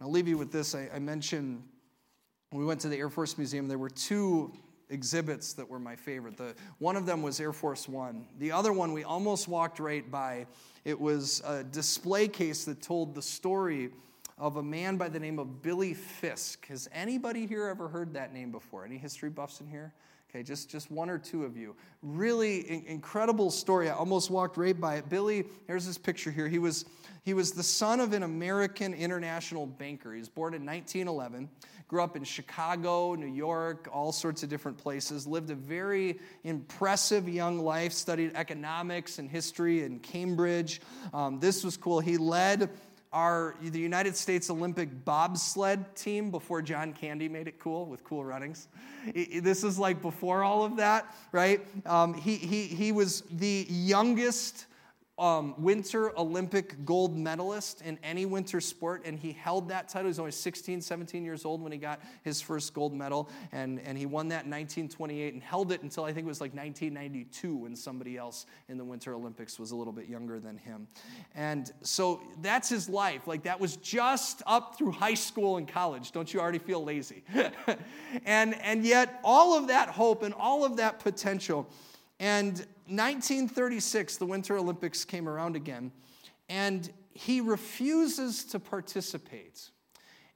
I'll 0.00 0.10
leave 0.10 0.26
you 0.26 0.36
with 0.36 0.50
this. 0.50 0.74
I, 0.74 0.88
I 0.92 0.98
mentioned 0.98 1.62
when 2.50 2.60
we 2.60 2.66
went 2.66 2.80
to 2.80 2.88
the 2.88 2.96
Air 2.96 3.10
Force 3.10 3.38
Museum, 3.38 3.68
there 3.68 3.78
were 3.78 3.90
two 3.90 4.52
exhibits 4.90 5.52
that 5.54 5.68
were 5.68 5.78
my 5.78 5.96
favorite. 5.96 6.36
The, 6.36 6.54
one 6.78 6.96
of 6.96 7.06
them 7.06 7.22
was 7.22 7.40
Air 7.40 7.52
Force 7.52 7.88
One. 7.88 8.26
The 8.38 8.52
other 8.52 8.72
one 8.72 8.92
we 8.92 9.04
almost 9.04 9.48
walked 9.48 9.78
right 9.78 10.08
by. 10.10 10.46
It 10.84 11.00
was 11.00 11.42
a 11.46 11.64
display 11.64 12.28
case 12.28 12.64
that 12.64 12.82
told 12.82 13.14
the 13.14 13.22
story 13.22 13.90
of 14.36 14.56
a 14.56 14.62
man 14.62 14.96
by 14.96 15.08
the 15.08 15.20
name 15.20 15.38
of 15.38 15.62
Billy 15.62 15.94
Fiske. 15.94 16.66
Has 16.66 16.88
anybody 16.92 17.46
here 17.46 17.68
ever 17.68 17.88
heard 17.88 18.14
that 18.14 18.32
name 18.32 18.50
before? 18.50 18.84
Any 18.84 18.98
history 18.98 19.30
buffs 19.30 19.60
in 19.60 19.66
here? 19.66 19.94
Okay, 20.34 20.42
just, 20.42 20.68
just 20.68 20.90
one 20.90 21.08
or 21.08 21.18
two 21.18 21.44
of 21.44 21.56
you. 21.56 21.76
Really 22.02 22.58
in- 22.68 22.84
incredible 22.86 23.52
story. 23.52 23.88
I 23.88 23.94
almost 23.94 24.32
walked 24.32 24.56
right 24.56 24.78
by 24.78 24.96
it. 24.96 25.08
Billy, 25.08 25.44
here's 25.68 25.86
this 25.86 25.96
picture 25.96 26.32
here. 26.32 26.48
He 26.48 26.58
was, 26.58 26.86
he 27.22 27.34
was 27.34 27.52
the 27.52 27.62
son 27.62 28.00
of 28.00 28.12
an 28.12 28.24
American 28.24 28.94
international 28.94 29.64
banker. 29.64 30.12
He 30.12 30.18
was 30.18 30.28
born 30.28 30.54
in 30.54 30.66
1911, 30.66 31.48
grew 31.86 32.02
up 32.02 32.16
in 32.16 32.24
Chicago, 32.24 33.14
New 33.14 33.32
York, 33.32 33.88
all 33.92 34.10
sorts 34.10 34.42
of 34.42 34.48
different 34.48 34.76
places, 34.76 35.24
lived 35.24 35.50
a 35.50 35.54
very 35.54 36.18
impressive 36.42 37.28
young 37.28 37.60
life, 37.60 37.92
studied 37.92 38.32
economics 38.34 39.20
and 39.20 39.30
history 39.30 39.84
in 39.84 40.00
Cambridge. 40.00 40.80
Um, 41.12 41.38
this 41.38 41.62
was 41.62 41.76
cool. 41.76 42.00
He 42.00 42.16
led 42.16 42.70
our 43.14 43.54
the 43.62 43.78
United 43.78 44.16
States 44.16 44.50
Olympic 44.50 45.04
bobsled 45.04 45.94
team 45.94 46.30
before 46.30 46.60
John 46.60 46.92
Candy 46.92 47.28
made 47.28 47.48
it 47.48 47.58
cool 47.58 47.86
with 47.86 48.04
cool 48.04 48.24
runnings. 48.24 48.68
This 49.14 49.64
is 49.64 49.78
like 49.78 50.02
before 50.02 50.42
all 50.42 50.64
of 50.64 50.76
that, 50.76 51.14
right? 51.32 51.60
Um, 51.86 52.12
he, 52.12 52.36
he, 52.36 52.64
he 52.64 52.92
was 52.92 53.22
the 53.30 53.66
youngest 53.70 54.66
um, 55.18 55.54
Winter 55.58 56.16
Olympic 56.18 56.84
gold 56.84 57.16
medalist 57.16 57.82
in 57.82 57.98
any 58.02 58.26
winter 58.26 58.60
sport, 58.60 59.02
and 59.04 59.18
he 59.18 59.32
held 59.32 59.68
that 59.68 59.88
title. 59.88 60.06
He 60.06 60.08
was 60.08 60.18
only 60.18 60.32
16, 60.32 60.80
17 60.80 61.24
years 61.24 61.44
old 61.44 61.62
when 61.62 61.70
he 61.70 61.78
got 61.78 62.00
his 62.22 62.40
first 62.40 62.74
gold 62.74 62.92
medal, 62.92 63.28
and, 63.52 63.80
and 63.80 63.96
he 63.96 64.06
won 64.06 64.28
that 64.28 64.44
in 64.44 64.50
1928 64.50 65.34
and 65.34 65.42
held 65.42 65.70
it 65.70 65.82
until 65.82 66.04
I 66.04 66.12
think 66.12 66.24
it 66.24 66.28
was 66.28 66.40
like 66.40 66.52
1992 66.54 67.56
when 67.56 67.76
somebody 67.76 68.16
else 68.16 68.46
in 68.68 68.76
the 68.76 68.84
Winter 68.84 69.14
Olympics 69.14 69.58
was 69.58 69.70
a 69.70 69.76
little 69.76 69.92
bit 69.92 70.08
younger 70.08 70.40
than 70.40 70.58
him. 70.58 70.88
And 71.36 71.72
so 71.82 72.20
that's 72.42 72.68
his 72.68 72.88
life. 72.88 73.28
Like 73.28 73.44
that 73.44 73.60
was 73.60 73.76
just 73.76 74.42
up 74.46 74.76
through 74.76 74.92
high 74.92 75.14
school 75.14 75.58
and 75.58 75.68
college. 75.68 76.10
Don't 76.10 76.32
you 76.34 76.40
already 76.40 76.58
feel 76.58 76.82
lazy? 76.82 77.22
and, 78.26 78.60
and 78.60 78.84
yet, 78.84 79.20
all 79.22 79.56
of 79.56 79.68
that 79.68 79.90
hope 79.90 80.24
and 80.24 80.34
all 80.34 80.64
of 80.64 80.78
that 80.78 80.98
potential. 80.98 81.68
And 82.20 82.54
1936, 82.86 84.16
the 84.18 84.26
Winter 84.26 84.56
Olympics 84.56 85.04
came 85.04 85.28
around 85.28 85.56
again, 85.56 85.92
and 86.48 86.90
he 87.12 87.40
refuses 87.40 88.44
to 88.44 88.60
participate. 88.60 89.70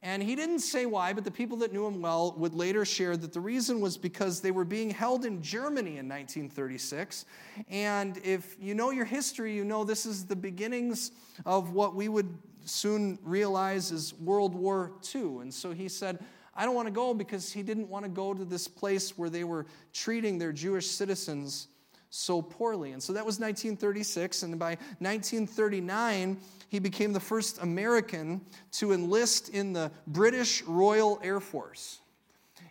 And 0.01 0.23
he 0.23 0.37
didn't 0.37 0.61
say 0.61 0.87
why, 0.87 1.13
but 1.13 1.25
the 1.25 1.31
people 1.31 1.57
that 1.59 1.73
knew 1.73 1.85
him 1.85 2.01
well 2.01 2.33
would 2.39 2.55
later 2.55 2.85
share 2.85 3.17
that 3.17 3.33
the 3.33 3.41
reason 3.41 3.81
was 3.81 3.97
because 3.97 4.41
they 4.41 4.53
were 4.53 4.65
being 4.65 4.91
held 4.91 5.25
in 5.25 5.43
Germany 5.43 5.99
in 5.99 6.09
1936. 6.09 7.25
And 7.69 8.17
if 8.23 8.57
you 8.61 8.75
know 8.75 8.91
your 8.91 9.05
history, 9.05 9.55
you 9.55 9.65
know 9.65 9.83
this 9.83 10.07
is 10.07 10.25
the 10.25 10.37
beginnings 10.37 11.11
of 11.45 11.73
what 11.73 11.97
we 11.97 12.09
would 12.09 12.33
soon 12.65 13.19
realize 13.25 13.91
is 13.91 14.15
World 14.15 14.55
War 14.55 14.93
II. 15.13 15.39
And 15.41 15.53
so 15.53 15.73
he 15.73 15.89
said, 15.89 16.25
I 16.59 16.65
don't 16.65 16.75
want 16.75 16.89
to 16.89 16.93
go 16.93 17.15
because 17.15 17.53
he 17.53 17.63
didn't 17.63 17.89
want 17.89 18.05
to 18.05 18.09
go 18.09 18.35
to 18.35 18.45
this 18.45 18.67
place 18.67 19.17
where 19.17 19.31
they 19.31 19.45
were 19.45 19.65
treating 19.93 20.39
their 20.39 20.51
Jewish 20.51 20.89
citizens 20.89 21.69
so 22.11 22.43
poorly. 22.43 22.91
And 22.91 23.01
so 23.01 23.13
that 23.13 23.25
was 23.25 23.39
1936. 23.39 24.43
And 24.43 24.59
by 24.59 24.71
1939, 24.99 26.37
he 26.69 26.81
became 26.81 27.13
the 27.13 27.21
first 27.21 27.63
American 27.63 28.41
to 28.73 28.93
enlist 28.93 29.51
in 29.51 29.73
the 29.73 29.93
British 30.09 30.65
Royal 30.65 31.21
Air 31.23 31.39
Force. 31.39 32.01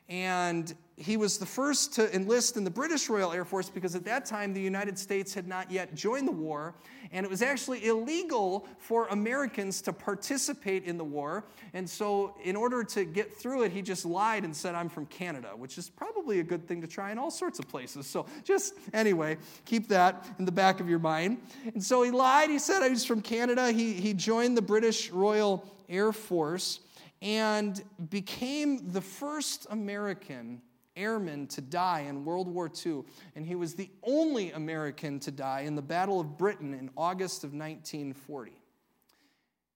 And 0.10 0.76
he 1.00 1.16
was 1.16 1.38
the 1.38 1.46
first 1.46 1.94
to 1.94 2.14
enlist 2.16 2.58
in 2.58 2.64
the 2.64 2.72
British 2.72 3.08
Royal 3.08 3.32
Air 3.32 3.46
Force 3.46 3.70
because 3.70 3.94
at 3.94 4.04
that 4.06 4.26
time 4.26 4.52
the 4.52 4.62
United 4.62 4.98
States 4.98 5.32
had 5.32 5.48
not 5.48 5.70
yet 5.70 5.94
joined 5.94 6.28
the 6.28 6.32
war, 6.32 6.74
and 7.12 7.24
it 7.24 7.30
was 7.30 7.44
actually 7.44 7.86
illegal 7.86 8.68
for 8.80 9.06
Americans 9.10 9.80
to 9.84 9.94
participate 9.94 10.86
in 10.86 10.98
the 10.98 11.04
war. 11.04 11.46
And 11.76 11.88
so, 11.88 12.34
in 12.44 12.56
order 12.56 12.84
to 12.84 13.06
get 13.06 13.32
through 13.32 13.62
it, 13.64 13.72
he 13.72 13.84
just 13.84 14.06
lied 14.06 14.44
and 14.44 14.56
said, 14.56 14.74
I'm 14.74 14.90
from 14.90 15.06
Canada, 15.06 15.50
which 15.56 15.78
is 15.78 15.88
probably 15.88 16.40
a 16.40 16.44
good 16.44 16.68
thing 16.68 16.82
to 16.82 16.88
try 16.88 17.12
in 17.12 17.20
all 17.20 17.30
sorts 17.30 17.60
of 17.60 17.68
places. 17.68 18.08
So, 18.08 18.26
just 18.44 18.74
anyway, 18.92 19.38
keep 19.66 19.88
that 19.90 20.26
in 20.40 20.46
the 20.46 20.52
back 20.52 20.80
of 20.80 20.90
your 20.90 21.00
mind. 21.00 21.38
And 21.76 21.84
so, 21.84 22.02
he 22.02 22.10
lied. 22.10 22.50
He 22.50 22.58
said, 22.58 22.82
I 22.82 22.90
was 22.90 23.06
from 23.06 23.22
Canada. 23.22 23.72
He, 23.72 23.94
he 23.94 24.16
joined 24.16 24.58
the 24.58 24.64
British 24.64 25.12
Royal 25.12 25.64
Air 25.88 26.12
Force 26.12 26.80
and 27.22 27.84
became 28.10 28.92
the 28.92 29.02
first 29.02 29.68
American 29.70 30.62
airman 30.98 31.48
to 31.48 31.62
die 31.62 32.02
in 32.02 32.26
World 32.26 32.48
War 32.48 32.70
II, 32.86 33.04
and 33.36 33.46
he 33.46 33.56
was 33.56 33.76
the 33.76 33.90
only 34.04 34.52
American 34.52 35.20
to 35.22 35.32
die 35.32 35.62
in 35.62 35.76
the 35.76 35.82
Battle 35.82 36.20
of 36.20 36.38
Britain 36.38 36.74
in 36.74 36.90
August 36.98 37.44
of 37.44 37.52
1940. 37.52 38.52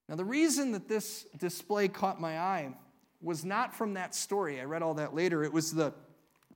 Now, 0.10 0.16
the 0.16 0.26
reason 0.26 0.72
that 0.74 0.90
this 0.90 1.26
display 1.38 1.88
caught 1.88 2.20
my 2.20 2.40
eye 2.40 2.74
was 3.22 3.46
not 3.46 3.74
from 3.74 3.94
that 3.94 4.14
story. 4.16 4.60
I 4.60 4.66
read 4.66 4.82
all 4.82 4.96
that 4.96 5.14
later. 5.14 5.44
It 5.44 5.54
was 5.54 5.72
the 5.72 5.94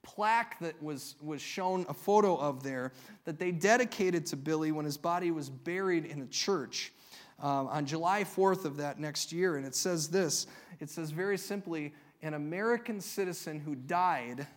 plaque 0.01 0.59
that 0.59 0.81
was, 0.81 1.15
was 1.21 1.41
shown 1.41 1.85
a 1.89 1.93
photo 1.93 2.35
of 2.35 2.63
there 2.63 2.91
that 3.23 3.39
they 3.39 3.51
dedicated 3.51 4.25
to 4.27 4.35
Billy 4.35 4.71
when 4.71 4.85
his 4.85 4.97
body 4.97 5.31
was 5.31 5.49
buried 5.49 6.05
in 6.05 6.21
a 6.21 6.27
church 6.27 6.91
um, 7.39 7.67
on 7.67 7.85
July 7.85 8.23
4th 8.23 8.65
of 8.65 8.77
that 8.77 8.99
next 8.99 9.31
year. 9.31 9.57
And 9.57 9.65
it 9.65 9.75
says 9.75 10.09
this 10.09 10.47
it 10.79 10.89
says 10.89 11.11
very 11.11 11.37
simply, 11.37 11.93
an 12.25 12.33
American 12.33 12.99
citizen 12.99 13.59
who 13.59 13.75
died 13.75 14.47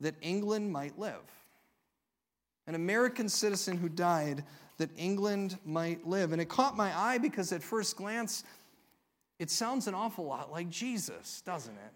that 0.00 0.14
England 0.22 0.72
might 0.72 0.98
live. 0.98 1.20
An 2.66 2.74
American 2.74 3.28
citizen 3.28 3.76
who 3.76 3.90
died 3.90 4.42
that 4.78 4.88
England 4.96 5.58
might 5.66 6.06
live. 6.06 6.32
And 6.32 6.40
it 6.40 6.48
caught 6.48 6.78
my 6.78 6.96
eye 6.98 7.18
because 7.18 7.52
at 7.52 7.62
first 7.62 7.94
glance, 7.98 8.42
it 9.38 9.50
sounds 9.50 9.86
an 9.86 9.94
awful 9.94 10.24
lot 10.24 10.50
like 10.50 10.70
Jesus, 10.70 11.42
doesn't 11.42 11.74
it? 11.74 11.92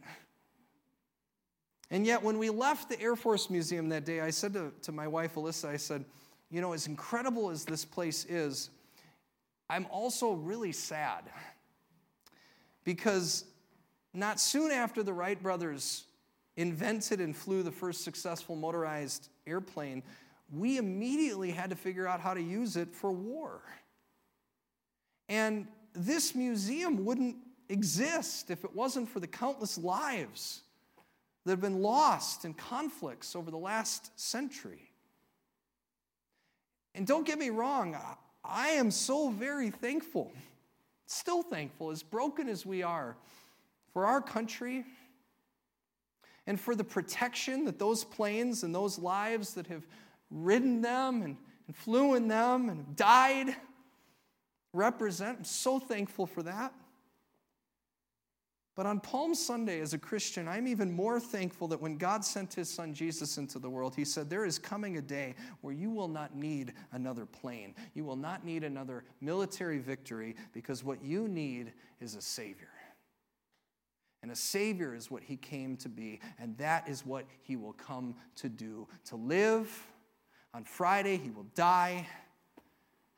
And 1.90 2.04
yet, 2.04 2.22
when 2.22 2.38
we 2.38 2.50
left 2.50 2.90
the 2.90 3.00
Air 3.00 3.16
Force 3.16 3.48
Museum 3.48 3.88
that 3.88 4.04
day, 4.04 4.20
I 4.20 4.28
said 4.28 4.52
to, 4.52 4.72
to 4.82 4.92
my 4.92 5.08
wife, 5.08 5.36
Alyssa, 5.36 5.70
I 5.70 5.78
said, 5.78 6.04
you 6.50 6.60
know, 6.60 6.74
as 6.74 6.86
incredible 6.86 7.48
as 7.48 7.64
this 7.64 7.86
place 7.86 8.26
is, 8.26 8.68
I'm 9.70 9.86
also 9.90 10.32
really 10.32 10.72
sad 10.72 11.24
because 12.84 13.44
not 14.14 14.40
soon 14.40 14.70
after 14.70 15.02
the 15.02 15.12
Wright 15.12 15.40
brothers 15.42 16.04
invented 16.56 17.20
and 17.20 17.34
flew 17.34 17.62
the 17.62 17.72
first 17.72 18.04
successful 18.04 18.56
motorized 18.56 19.28
airplane, 19.46 20.02
we 20.54 20.76
immediately 20.76 21.50
had 21.50 21.70
to 21.70 21.76
figure 21.76 22.06
out 22.06 22.20
how 22.20 22.34
to 22.34 22.42
use 22.42 22.76
it 22.76 22.94
for 22.94 23.10
war. 23.10 23.62
And 25.28 25.66
this 25.94 26.34
museum 26.34 27.04
wouldn't 27.04 27.36
exist 27.68 28.50
if 28.50 28.64
it 28.64 28.74
wasn't 28.74 29.08
for 29.08 29.20
the 29.20 29.26
countless 29.26 29.78
lives 29.78 30.60
that 31.44 31.52
have 31.52 31.60
been 31.60 31.80
lost 31.80 32.44
in 32.44 32.54
conflicts 32.54 33.34
over 33.34 33.50
the 33.50 33.58
last 33.58 34.18
century. 34.20 34.90
And 36.94 37.06
don't 37.06 37.26
get 37.26 37.38
me 37.38 37.48
wrong, 37.48 37.96
I 38.44 38.68
am 38.68 38.90
so 38.90 39.30
very 39.30 39.70
thankful, 39.70 40.32
still 41.06 41.42
thankful, 41.42 41.90
as 41.90 42.02
broken 42.02 42.48
as 42.48 42.66
we 42.66 42.82
are, 42.82 43.16
for 43.92 44.06
our 44.06 44.20
country 44.20 44.84
and 46.46 46.60
for 46.60 46.74
the 46.74 46.84
protection 46.84 47.64
that 47.64 47.78
those 47.78 48.04
planes 48.04 48.62
and 48.62 48.74
those 48.74 48.98
lives 48.98 49.54
that 49.54 49.66
have 49.68 49.86
ridden 50.30 50.80
them 50.80 51.22
and, 51.22 51.36
and 51.66 51.76
flew 51.76 52.14
in 52.14 52.28
them 52.28 52.68
and 52.68 52.96
died 52.96 53.54
represent. 54.72 55.38
I'm 55.38 55.44
so 55.44 55.78
thankful 55.78 56.26
for 56.26 56.42
that. 56.42 56.72
But 58.74 58.86
on 58.86 59.00
Palm 59.00 59.34
Sunday, 59.34 59.80
as 59.80 59.92
a 59.92 59.98
Christian, 59.98 60.48
I'm 60.48 60.66
even 60.66 60.90
more 60.90 61.20
thankful 61.20 61.68
that 61.68 61.80
when 61.80 61.98
God 61.98 62.24
sent 62.24 62.54
his 62.54 62.70
son 62.70 62.94
Jesus 62.94 63.36
into 63.36 63.58
the 63.58 63.68
world, 63.68 63.94
he 63.94 64.04
said, 64.04 64.30
There 64.30 64.46
is 64.46 64.58
coming 64.58 64.96
a 64.96 65.02
day 65.02 65.34
where 65.60 65.74
you 65.74 65.90
will 65.90 66.08
not 66.08 66.34
need 66.34 66.72
another 66.92 67.26
plane. 67.26 67.74
You 67.92 68.04
will 68.04 68.16
not 68.16 68.46
need 68.46 68.64
another 68.64 69.04
military 69.20 69.78
victory 69.78 70.36
because 70.54 70.82
what 70.82 71.04
you 71.04 71.28
need 71.28 71.74
is 72.00 72.14
a 72.14 72.22
Savior. 72.22 72.70
And 74.22 74.30
a 74.30 74.36
Savior 74.36 74.94
is 74.94 75.10
what 75.10 75.22
He 75.24 75.36
came 75.36 75.76
to 75.78 75.88
be, 75.88 76.20
and 76.38 76.56
that 76.58 76.88
is 76.88 77.04
what 77.04 77.24
He 77.42 77.56
will 77.56 77.72
come 77.72 78.14
to 78.36 78.48
do. 78.48 78.86
To 79.06 79.16
live, 79.16 79.68
on 80.54 80.64
Friday, 80.64 81.16
He 81.16 81.30
will 81.30 81.46
die, 81.54 82.06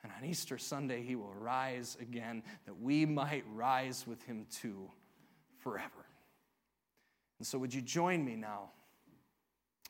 and 0.02 0.12
on 0.16 0.24
Easter 0.24 0.56
Sunday, 0.56 1.02
He 1.02 1.14
will 1.16 1.34
rise 1.34 1.96
again, 2.00 2.42
that 2.66 2.80
we 2.80 3.04
might 3.04 3.44
rise 3.52 4.06
with 4.06 4.22
Him 4.22 4.46
too 4.50 4.90
forever. 5.58 6.06
And 7.38 7.46
so, 7.46 7.58
would 7.58 7.74
you 7.74 7.82
join 7.82 8.24
me 8.24 8.36
now 8.36 8.70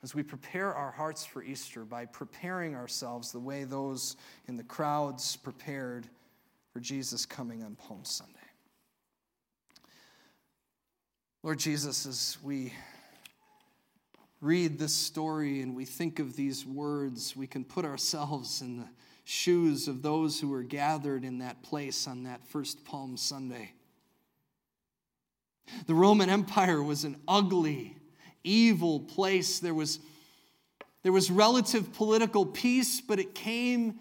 as 0.03 0.15
we 0.15 0.23
prepare 0.23 0.75
our 0.75 0.91
hearts 0.91 1.25
for 1.25 1.43
Easter 1.43 1.85
by 1.85 2.07
preparing 2.07 2.75
ourselves 2.75 3.31
the 3.31 3.39
way 3.39 3.65
those 3.65 4.17
in 4.49 4.57
the 4.57 4.65
crowds 4.65 5.37
prepared 5.37 6.09
for 6.73 6.81
Jesus 6.81 7.25
coming 7.25 7.63
on 7.63 7.75
Palm 7.77 8.05
Sunday? 8.05 8.33
Lord 11.45 11.59
Jesus, 11.59 12.07
as 12.07 12.39
we 12.43 12.73
read 14.41 14.79
this 14.79 14.95
story 14.95 15.61
and 15.61 15.77
we 15.77 15.85
think 15.85 16.19
of 16.19 16.37
these 16.37 16.65
words, 16.65 17.37
we 17.37 17.47
can 17.47 17.65
put 17.65 17.85
ourselves 17.85 18.63
in 18.63 18.79
the 18.79 18.89
shoes 19.25 19.87
of 19.87 20.01
those 20.01 20.41
who 20.41 20.49
were 20.49 20.63
gathered 20.63 21.23
in 21.23 21.41
that 21.41 21.63
place 21.63 22.09
on 22.09 22.23
that 22.23 22.47
first 22.47 22.87
Palm 22.87 23.19
Sunday. 23.19 23.75
The 25.87 25.95
Roman 25.95 26.31
Empire 26.31 26.83
was 26.83 27.05
an 27.05 27.21
ugly, 27.29 27.95
evil 28.43 29.01
place. 29.01 29.59
There 29.59 29.75
was, 29.75 29.99
there 31.03 31.13
was 31.13 31.31
relative 31.31 31.93
political 31.93 32.47
peace, 32.47 33.03
but 33.03 33.19
it 33.19 33.35
came 33.35 34.01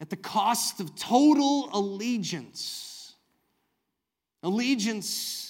at 0.00 0.10
the 0.10 0.16
cost 0.16 0.78
of 0.78 0.94
total 0.94 1.70
allegiance. 1.72 3.14
Allegiance 4.44 5.47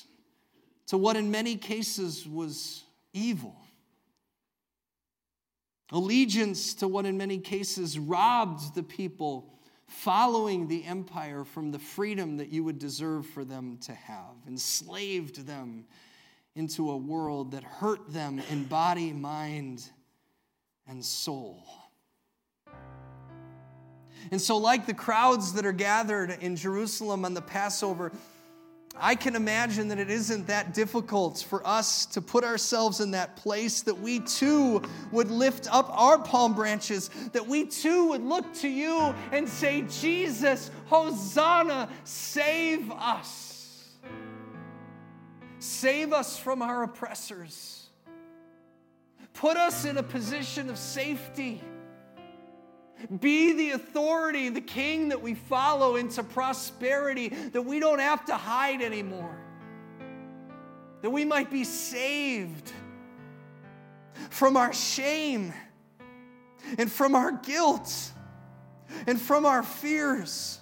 to 0.89 0.99
what 0.99 1.17
in 1.17 1.31
many 1.31 1.57
cases 1.57 2.27
was 2.27 2.83
evil. 3.13 3.55
Allegiance 5.91 6.75
to 6.75 6.89
what 6.89 7.07
in 7.07 7.17
many 7.17 7.39
cases 7.39 7.99
robbed 7.99 8.75
the 8.75 8.83
people 8.83 9.55
following 9.87 10.69
the 10.69 10.85
empire 10.85 11.45
from 11.45 11.71
the 11.71 11.79
freedom 11.79 12.37
that 12.37 12.49
you 12.49 12.63
would 12.63 12.79
deserve 12.79 13.27
for 13.27 13.45
them 13.45 13.79
to 13.79 13.95
have, 13.95 14.37
enslaved 14.47 15.47
them 15.47 15.87
into 16.55 16.91
a 16.91 16.97
world 16.97 17.53
that 17.53 17.63
hurt 17.63 18.13
them 18.13 18.41
in 18.51 18.65
body, 18.65 19.13
mind, 19.13 19.89
and 20.87 21.03
soul. 21.03 21.63
And 24.31 24.41
so, 24.41 24.59
like 24.59 24.85
the 24.85 24.95
crowds 24.95 25.55
that 25.55 25.65
are 25.65 25.73
gathered 25.73 26.37
in 26.41 26.57
Jerusalem 26.57 27.25
on 27.25 27.33
the 27.33 27.41
Passover, 27.41 28.13
I 29.01 29.15
can 29.15 29.37
imagine 29.37 29.89
that 29.89 29.99
it 29.99 30.11
isn't 30.11 30.47
that 30.49 30.75
difficult 30.75 31.45
for 31.49 31.67
us 31.67 32.07
to 32.07 32.21
put 32.21 32.45
ourselves 32.45 33.01
in 33.01 33.13
that 33.13 33.37
place 33.37 33.83
that 33.83 33.99
we 33.99 34.21
too 34.21 34.83
would 35.13 35.31
lift 35.31 35.73
up 35.73 35.89
our 35.91 36.19
palm 36.19 36.55
branches, 36.55 37.09
that 37.33 37.47
we 37.47 37.65
too 37.65 38.09
would 38.09 38.25
look 38.25 38.53
to 38.55 38.69
you 38.69 39.15
and 39.33 39.49
say, 39.49 39.83
Jesus, 39.83 40.71
Hosanna, 40.87 41.89
save 42.05 42.91
us. 42.93 43.89
Save 45.61 46.13
us 46.13 46.39
from 46.39 46.63
our 46.63 46.83
oppressors. 46.83 47.87
Put 49.35 49.57
us 49.57 49.85
in 49.85 49.97
a 49.97 50.03
position 50.03 50.69
of 50.69 50.79
safety 50.79 51.63
be 53.21 53.53
the 53.53 53.71
authority, 53.71 54.49
the 54.49 54.61
king 54.61 55.09
that 55.09 55.23
we 55.23 55.35
follow 55.35 55.97
into 55.97 56.23
prosperity, 56.23 57.29
that 57.29 57.63
we 57.63 57.81
don't 57.81 58.01
have 58.01 58.25
to 58.27 58.35
hide 58.35 58.83
anymore, 58.83 59.39
that 61.03 61.11
we 61.11 61.25
might 61.25 61.51
be 61.51 61.65
saved 61.65 62.73
from 64.31 64.57
our 64.57 64.73
shame 64.73 65.53
and 66.77 66.91
from 66.91 67.15
our 67.15 67.33
guilt 67.33 68.13
and 69.07 69.21
from 69.21 69.47
our 69.47 69.63
fears. 69.63 70.59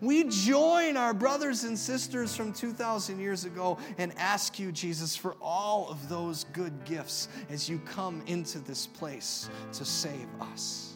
We 0.00 0.24
join 0.24 0.96
our 0.96 1.14
brothers 1.14 1.64
and 1.64 1.78
sisters 1.78 2.34
from 2.34 2.52
2,000 2.52 3.18
years 3.18 3.44
ago 3.44 3.78
and 3.98 4.12
ask 4.16 4.58
you, 4.58 4.72
Jesus, 4.72 5.16
for 5.16 5.36
all 5.40 5.88
of 5.88 6.08
those 6.08 6.44
good 6.52 6.84
gifts 6.84 7.28
as 7.50 7.68
you 7.68 7.78
come 7.80 8.22
into 8.26 8.58
this 8.58 8.86
place 8.86 9.50
to 9.72 9.84
save 9.84 10.28
us. 10.40 10.87